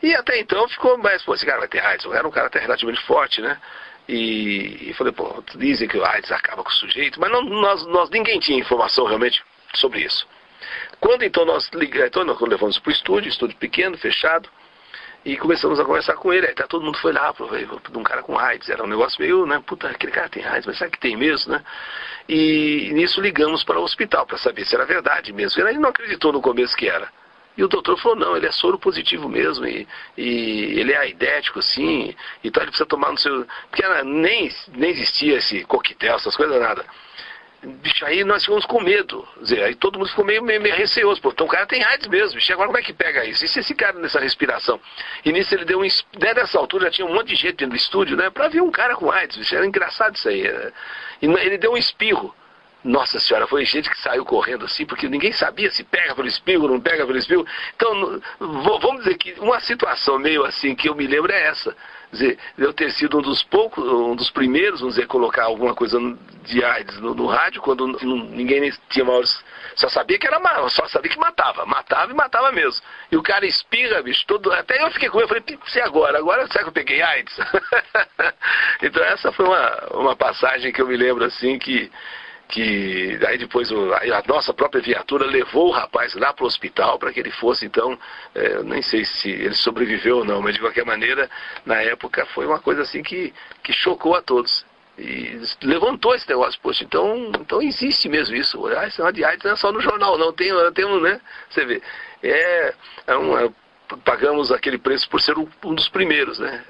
[0.02, 2.04] E até então ficou mais, pô, esse cara vai ter AIDS.
[2.04, 3.56] Eu era um cara até relativamente forte, né?
[4.08, 7.86] E, e falei, pô, dizem que o AIDS acaba com o sujeito, mas não, nós,
[7.86, 9.40] nós, ninguém tinha informação realmente
[9.74, 10.26] sobre isso.
[11.00, 14.48] Quando então nós ligamos, então nós levamos para o estúdio, estúdio pequeno, fechado,
[15.24, 16.46] e começamos a conversar com ele.
[16.46, 18.68] Aí tá, todo mundo foi lá para de um cara com AIDS.
[18.68, 19.62] Era um negócio meio, né?
[19.66, 21.62] Puta, aquele cara tem AIDS, mas será que tem mesmo, né?
[22.28, 25.60] E nisso ligamos para o hospital para saber se era verdade mesmo.
[25.66, 27.08] Ele não acreditou no começo que era.
[27.56, 29.86] E o doutor falou, não, ele é soro positivo mesmo, e,
[30.16, 33.44] e ele é aidético, assim, então ele precisa tomar no seu.
[33.68, 36.84] Porque nem, nem existia esse coquetel, essas coisas, nada
[37.62, 39.26] bicho, aí nós ficamos com medo.
[39.40, 41.20] Dizer, aí todo mundo ficou meio, meio, meio receoso.
[41.20, 43.44] Pô, então o cara tem AIDS mesmo, bicho, agora como é que pega isso?
[43.44, 44.80] E se esse cara nessa respiração?
[45.24, 45.88] E nisso ele deu um.
[46.18, 48.30] Nessa altura já tinha um monte de gente dentro do estúdio, né?
[48.30, 50.42] Pra ver um cara com AIDS, bicho, era engraçado isso aí.
[50.42, 50.72] Né?
[51.22, 52.34] E ele deu um espirro.
[52.82, 56.66] Nossa senhora, foi gente que saiu correndo assim, porque ninguém sabia se pega pelo espirro,
[56.66, 57.46] não pega pelo espirro.
[57.76, 61.76] Então, vamos dizer que uma situação meio assim que eu me lembro é essa
[62.12, 65.98] dizer, eu ter sido um dos poucos, um dos primeiros, vamos dizer, colocar alguma coisa
[66.44, 69.42] de AIDS no, no rádio, quando ninguém tinha maiores.
[69.76, 71.64] Só sabia que era só sabia que matava.
[71.64, 72.82] Matava e matava mesmo.
[73.10, 74.24] E o cara espirra, bicho.
[74.52, 76.18] Até eu fiquei com eu falei, se agora?
[76.18, 77.36] Agora será que eu peguei AIDS?
[78.82, 81.90] então essa foi uma, uma passagem que eu me lembro assim que
[82.50, 86.98] que aí depois o, a nossa própria viatura levou o rapaz lá para o hospital
[86.98, 87.98] para que ele fosse então,
[88.34, 91.30] é, nem sei se ele sobreviveu ou não, mas de qualquer maneira,
[91.64, 93.32] na época foi uma coisa assim que,
[93.62, 94.66] que chocou a todos.
[94.98, 98.66] E levantou esse negócio, poxa, então, então existe mesmo isso.
[98.66, 101.20] Ah, esse negócio de AIDS não é só no jornal, não, tem, tem um, né?
[101.48, 101.82] Você vê.
[102.22, 102.74] É,
[103.06, 103.50] é é,
[104.04, 106.62] pagamos aquele preço por ser um, um dos primeiros, né?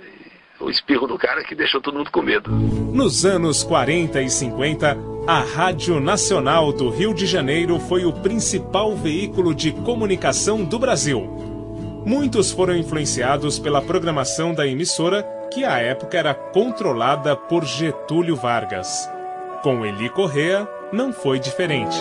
[0.61, 2.51] O espirro do cara que deixou todo mundo com medo.
[2.51, 4.97] Nos anos 40 e 50,
[5.27, 11.21] a Rádio Nacional do Rio de Janeiro foi o principal veículo de comunicação do Brasil.
[12.05, 19.09] Muitos foram influenciados pela programação da emissora, que à época era controlada por Getúlio Vargas.
[19.63, 22.01] Com Eli Correa, não foi diferente.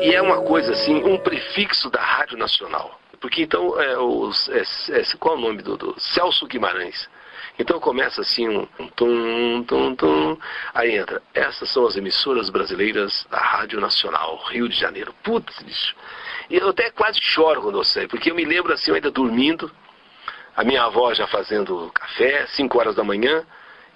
[0.00, 3.00] E é uma coisa assim, um prefixo da Rádio Nacional.
[3.24, 4.60] Porque então, é, os, é,
[5.00, 7.08] é, qual é o nome do, do, Celso Guimarães?
[7.58, 10.38] Então começa assim um, um tum, tum, tum,
[10.74, 15.14] aí entra, essas são as emissoras brasileiras da Rádio Nacional, Rio de Janeiro.
[15.22, 15.96] Putz, bicho.
[16.50, 19.10] E eu até quase choro quando eu sei, porque eu me lembro assim, eu ainda
[19.10, 19.72] dormindo,
[20.54, 23.42] a minha avó já fazendo café, 5 horas da manhã,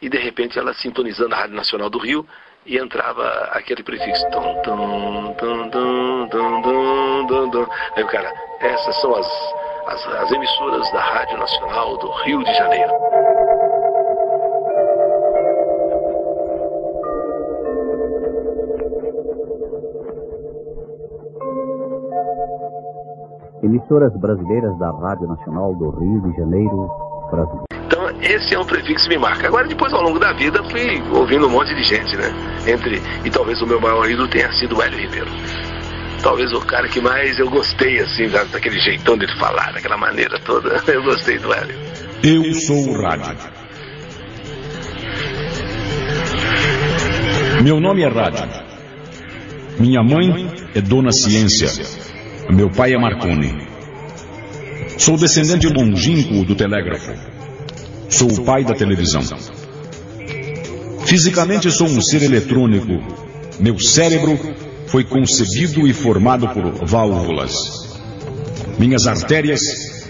[0.00, 2.26] e de repente ela sintonizando a Rádio Nacional do Rio,
[2.64, 4.24] e entrava aquele prefixo.
[4.30, 7.66] Tum, tum, tum, tum, tum, tum, tum.
[7.96, 9.26] Aí o cara, essas são as,
[9.86, 12.92] as, as emissoras da Rádio Nacional do Rio de Janeiro.
[23.62, 26.88] Emissoras brasileiras da Rádio Nacional do Rio de Janeiro,
[27.30, 27.64] Brasil.
[27.86, 29.48] Então, esse é um prefixo que me marca.
[29.48, 32.30] Agora, depois, ao longo da vida, fui ouvindo um monte de gente, né?
[32.66, 35.30] Entre, e talvez o meu maior ídolo tenha sido o Hélio Ribeiro.
[36.22, 40.38] Talvez o cara que mais eu gostei, assim, da, daquele jeitão dele falar, daquela maneira
[40.40, 40.82] toda.
[40.90, 41.76] Eu gostei do Hélio.
[42.22, 43.36] Eu sou o rádio.
[47.62, 48.48] Meu nome é Rádio.
[49.78, 51.68] Minha mãe é Dona Ciência.
[52.50, 53.68] Meu pai é Marconi.
[54.96, 57.12] Sou descendente longínquo do telégrafo.
[58.08, 59.22] Sou o pai da televisão.
[61.06, 62.92] Fisicamente sou um ser eletrônico.
[63.60, 64.38] Meu cérebro
[64.88, 67.52] foi concebido e formado por válvulas.
[68.78, 69.60] Minhas artérias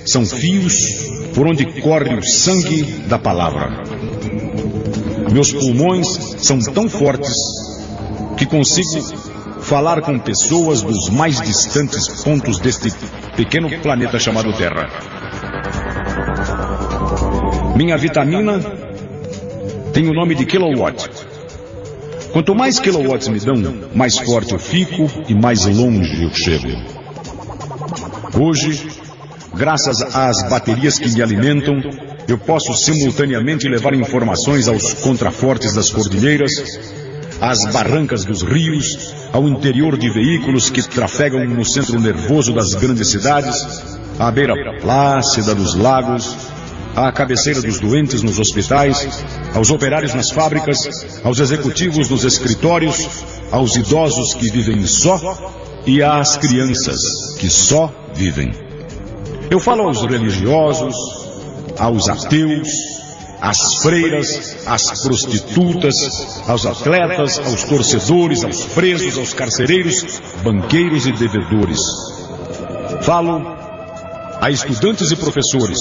[0.04, 3.82] são fios por onde corre o sangue da palavra.
[5.32, 6.06] Meus pulmões
[6.38, 7.34] são tão fortes
[8.36, 9.02] que consigo
[9.60, 12.90] falar com pessoas dos mais distantes pontos deste
[13.36, 14.88] pequeno planeta chamado Terra.
[17.76, 18.60] Minha vitamina
[19.92, 21.17] tem o nome de kilowatt.
[22.38, 23.56] Quanto mais kilowatts me dão,
[23.92, 26.68] mais forte eu fico e mais longe eu chego.
[28.40, 28.86] Hoje,
[29.56, 31.80] graças às baterias que me alimentam,
[32.28, 36.52] eu posso simultaneamente levar informações aos contrafortes das cordilheiras,
[37.40, 43.08] às barrancas dos rios, ao interior de veículos que trafegam no centro nervoso das grandes
[43.08, 43.66] cidades,
[44.16, 46.47] à beira plácida dos lagos,
[47.06, 49.24] à cabeceira dos doentes nos hospitais,
[49.54, 53.08] aos operários nas fábricas, aos executivos nos escritórios,
[53.52, 55.52] aos idosos que vivem só
[55.86, 56.98] e às crianças
[57.38, 58.52] que só vivem.
[59.50, 60.94] Eu falo aos religiosos,
[61.78, 62.68] aos ateus,
[63.40, 71.80] às freiras, às prostitutas, aos atletas, aos torcedores, aos presos, aos carcereiros, banqueiros e devedores.
[73.02, 73.56] Falo
[74.40, 75.78] a estudantes e professores,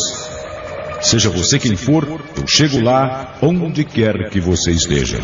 [1.08, 5.22] Seja você quem for, eu chego lá onde quer que você esteja.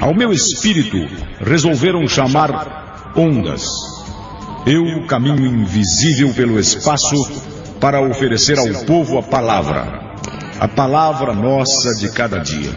[0.00, 0.96] Ao meu espírito
[1.38, 3.64] resolveram chamar ondas.
[4.66, 7.14] Eu caminho invisível pelo espaço
[7.78, 10.16] para oferecer ao povo a palavra,
[10.58, 12.72] a palavra nossa de cada dia.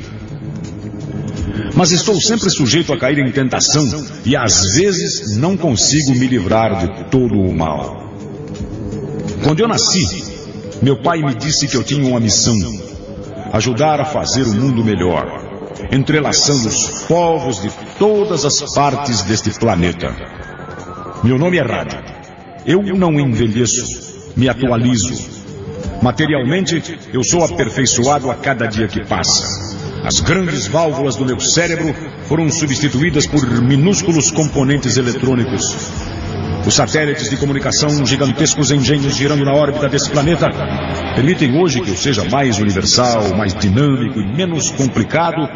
[1.74, 6.78] Mas estou sempre sujeito a cair em tentação e às vezes não consigo me livrar
[6.78, 8.14] de todo o mal.
[9.44, 10.27] Quando eu nasci,
[10.82, 12.56] meu pai me disse que eu tinha uma missão:
[13.54, 15.26] ajudar a fazer o mundo melhor,
[15.92, 20.16] entrelaçando os povos de todas as partes deste planeta.
[21.24, 22.00] Meu nome é Rádio.
[22.66, 25.38] Eu não envelheço, me atualizo.
[26.02, 29.68] Materialmente, eu sou aperfeiçoado a cada dia que passa.
[30.04, 31.94] As grandes válvulas do meu cérebro
[32.28, 36.17] foram substituídas por minúsculos componentes eletrônicos
[36.68, 40.50] os satélites de comunicação, gigantescos engenhos girando na órbita desse planeta,
[41.16, 45.48] permitem hoje que eu seja mais universal, mais dinâmico e menos complicado,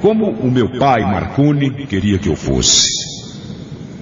[0.00, 2.86] como o meu pai Marconi queria que eu fosse.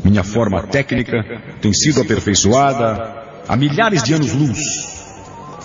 [0.04, 1.24] Minha forma técnica
[1.62, 4.58] tem sido aperfeiçoada há milhares de anos-luz.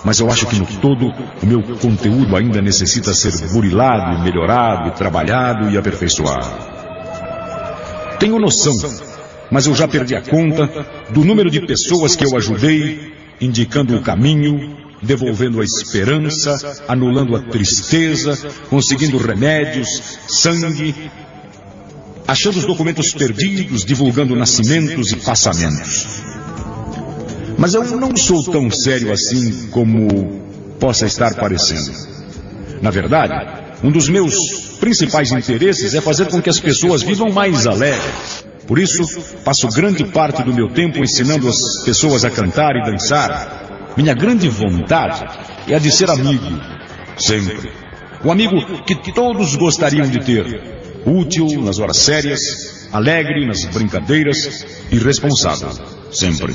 [0.02, 1.08] mas eu acho que no todo
[1.42, 6.70] o meu conteúdo ainda necessita ser burilado melhorado trabalhado e aperfeiçoado.
[8.18, 8.72] Tenho noção,
[9.50, 10.68] mas eu já perdi a conta
[11.10, 17.42] do número de pessoas que eu ajudei, indicando o caminho, devolvendo a esperança, anulando a
[17.42, 18.38] tristeza,
[18.68, 19.88] conseguindo remédios,
[20.28, 20.94] sangue,
[22.28, 26.22] achando os documentos perdidos, divulgando nascimentos e passamentos.
[27.58, 30.40] Mas eu não sou tão sério assim como
[30.78, 31.92] possa estar parecendo.
[32.80, 33.34] Na verdade,
[33.82, 34.34] um dos meus
[34.80, 38.39] principais interesses é fazer com que as pessoas vivam mais alegres.
[38.70, 39.02] Por isso,
[39.44, 43.90] passo grande parte do meu tempo ensinando as pessoas a cantar e dançar.
[43.96, 45.24] Minha grande vontade
[45.66, 46.46] é a de ser amigo,
[47.18, 47.72] sempre.
[48.24, 51.02] O amigo que todos gostariam de ter.
[51.04, 55.70] Útil nas horas sérias, alegre nas brincadeiras e responsável,
[56.12, 56.54] sempre.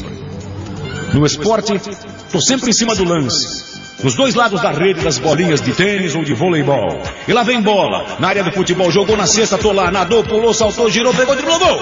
[1.13, 3.74] No esporte, estou sempre em cima do lance.
[4.03, 7.01] Nos dois lados da rede das bolinhas de tênis ou de voleibol.
[7.27, 8.17] E lá vem bola.
[8.19, 11.59] Na área do futebol, jogou na cesta, tô lá, nadou, pulou, saltou, girou, pegou, driblou,
[11.59, 11.79] gol!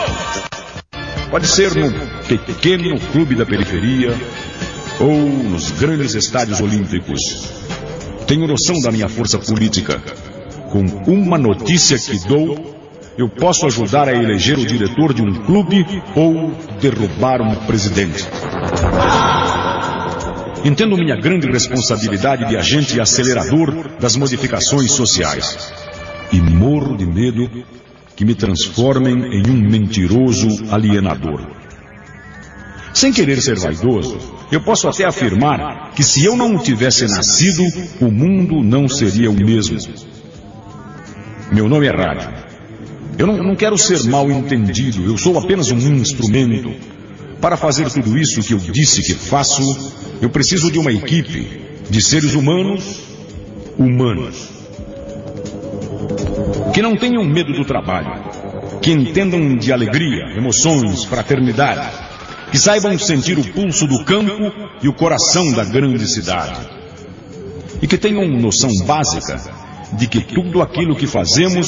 [1.30, 1.92] Pode ser no
[2.28, 4.16] pequeno clube da periferia
[5.00, 7.52] ou nos grandes estádios olímpicos.
[8.28, 10.02] Tenho noção da minha força política.
[10.70, 12.76] Com uma notícia que dou,
[13.18, 15.86] eu posso ajudar a eleger o diretor de um clube
[16.16, 18.28] ou derrubar um presidente.
[20.64, 25.74] Entendo minha grande responsabilidade de agente acelerador das modificações sociais.
[26.32, 27.50] E morro de medo
[28.16, 31.46] que me transformem em um mentiroso alienador.
[32.94, 34.18] Sem querer ser vaidoso,
[34.52, 37.64] eu posso até afirmar que se eu não tivesse nascido,
[38.00, 39.80] o mundo não seria o mesmo.
[41.52, 42.30] Meu nome é Rádio.
[43.18, 46.72] Eu não, não quero ser mal entendido, eu sou apenas um instrumento.
[47.42, 49.62] Para fazer tudo isso que eu disse que faço,
[50.24, 53.02] eu preciso de uma equipe de seres humanos,
[53.78, 54.48] humanos.
[56.74, 58.24] Que não tenham medo do trabalho,
[58.82, 61.94] que entendam de alegria, emoções, fraternidade,
[62.50, 64.50] que saibam sentir o pulso do campo
[64.82, 66.70] e o coração da grande cidade.
[67.82, 69.42] E que tenham noção básica
[69.92, 71.68] de que tudo aquilo que fazemos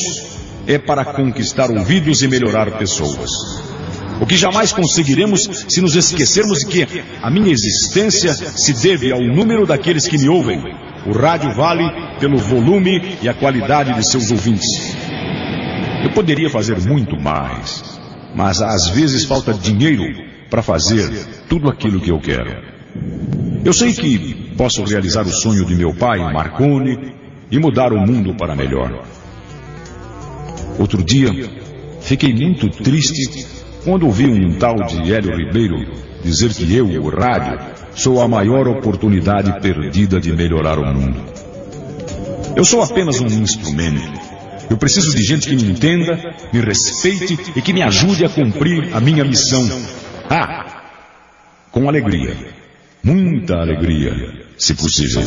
[0.65, 3.64] é para conquistar ouvidos e melhorar pessoas.
[4.19, 9.21] O que jamais conseguiremos se nos esquecermos de que a minha existência se deve ao
[9.21, 10.61] número daqueles que me ouvem.
[11.05, 11.83] O rádio vale
[12.19, 14.95] pelo volume e a qualidade de seus ouvintes.
[16.03, 17.83] Eu poderia fazer muito mais,
[18.35, 20.03] mas às vezes falta dinheiro
[20.49, 21.09] para fazer
[21.49, 22.63] tudo aquilo que eu quero.
[23.65, 27.13] Eu sei que posso realizar o sonho de meu pai, Marconi,
[27.51, 29.05] e mudar o mundo para melhor.
[30.79, 31.29] Outro dia,
[32.01, 33.54] fiquei muito triste
[33.85, 35.85] quando ouvi um tal de Hélio Ribeiro
[36.23, 37.59] dizer que eu, o rádio,
[37.93, 41.23] sou a maior oportunidade perdida de melhorar o mundo.
[42.55, 44.19] Eu sou apenas um instrumento.
[44.71, 48.89] Eu preciso de gente que me entenda, me respeite e que me ajude a cumprir
[48.91, 49.63] a minha missão.
[50.27, 50.81] Ah,
[51.71, 52.35] com alegria.
[53.03, 54.13] Muita alegria,
[54.57, 55.21] se possível.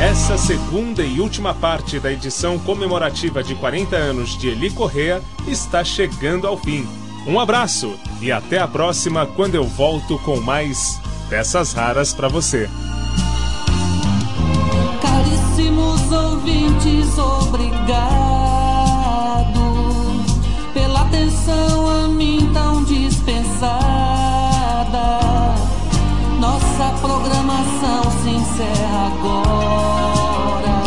[0.00, 5.82] Essa segunda e última parte da edição comemorativa de 40 anos de Eli Correa está
[5.82, 6.86] chegando ao fim.
[7.26, 12.70] Um abraço e até a próxima quando eu volto com mais peças raras para você.
[15.02, 17.88] Caríssimos ouvintes, obrigado
[20.72, 22.67] pela atenção a mim tão
[26.78, 30.78] Nossa programação se encerra agora,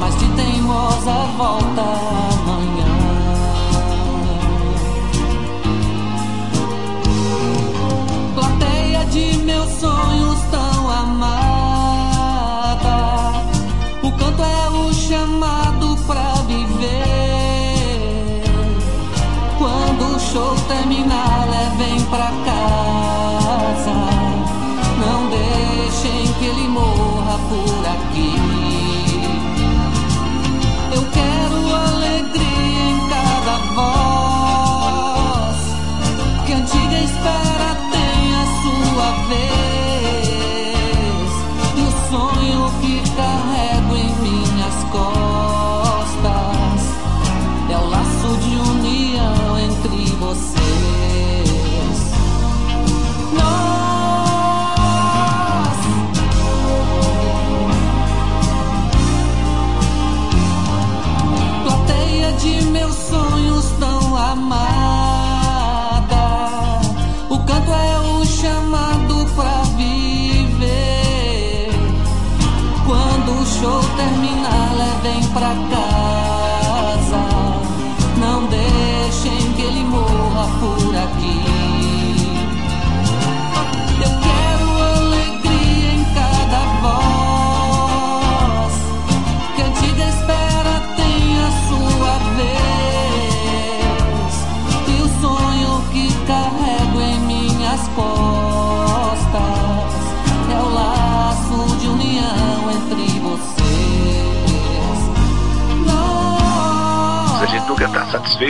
[0.00, 2.21] mas de teimosa volta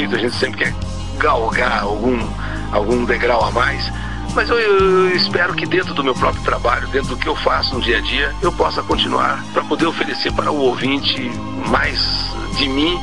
[0.02, 0.74] feito, a gente sempre quer
[1.18, 2.18] galgar algum,
[2.72, 3.92] algum degrau a mais.
[4.34, 7.74] Mas eu, eu, espero que dentro do meu próprio trabalho, dentro do que eu faço
[7.74, 11.30] no dia a dia, eu possa continuar para poder oferecer para o ouvinte
[11.68, 12.00] mais
[12.56, 12.98] de mim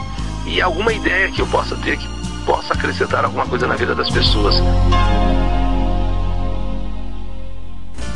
[0.46, 4.10] e alguma ideia que eu possa ter que possa acrescentar alguma coisa na vida das
[4.10, 4.56] pessoas.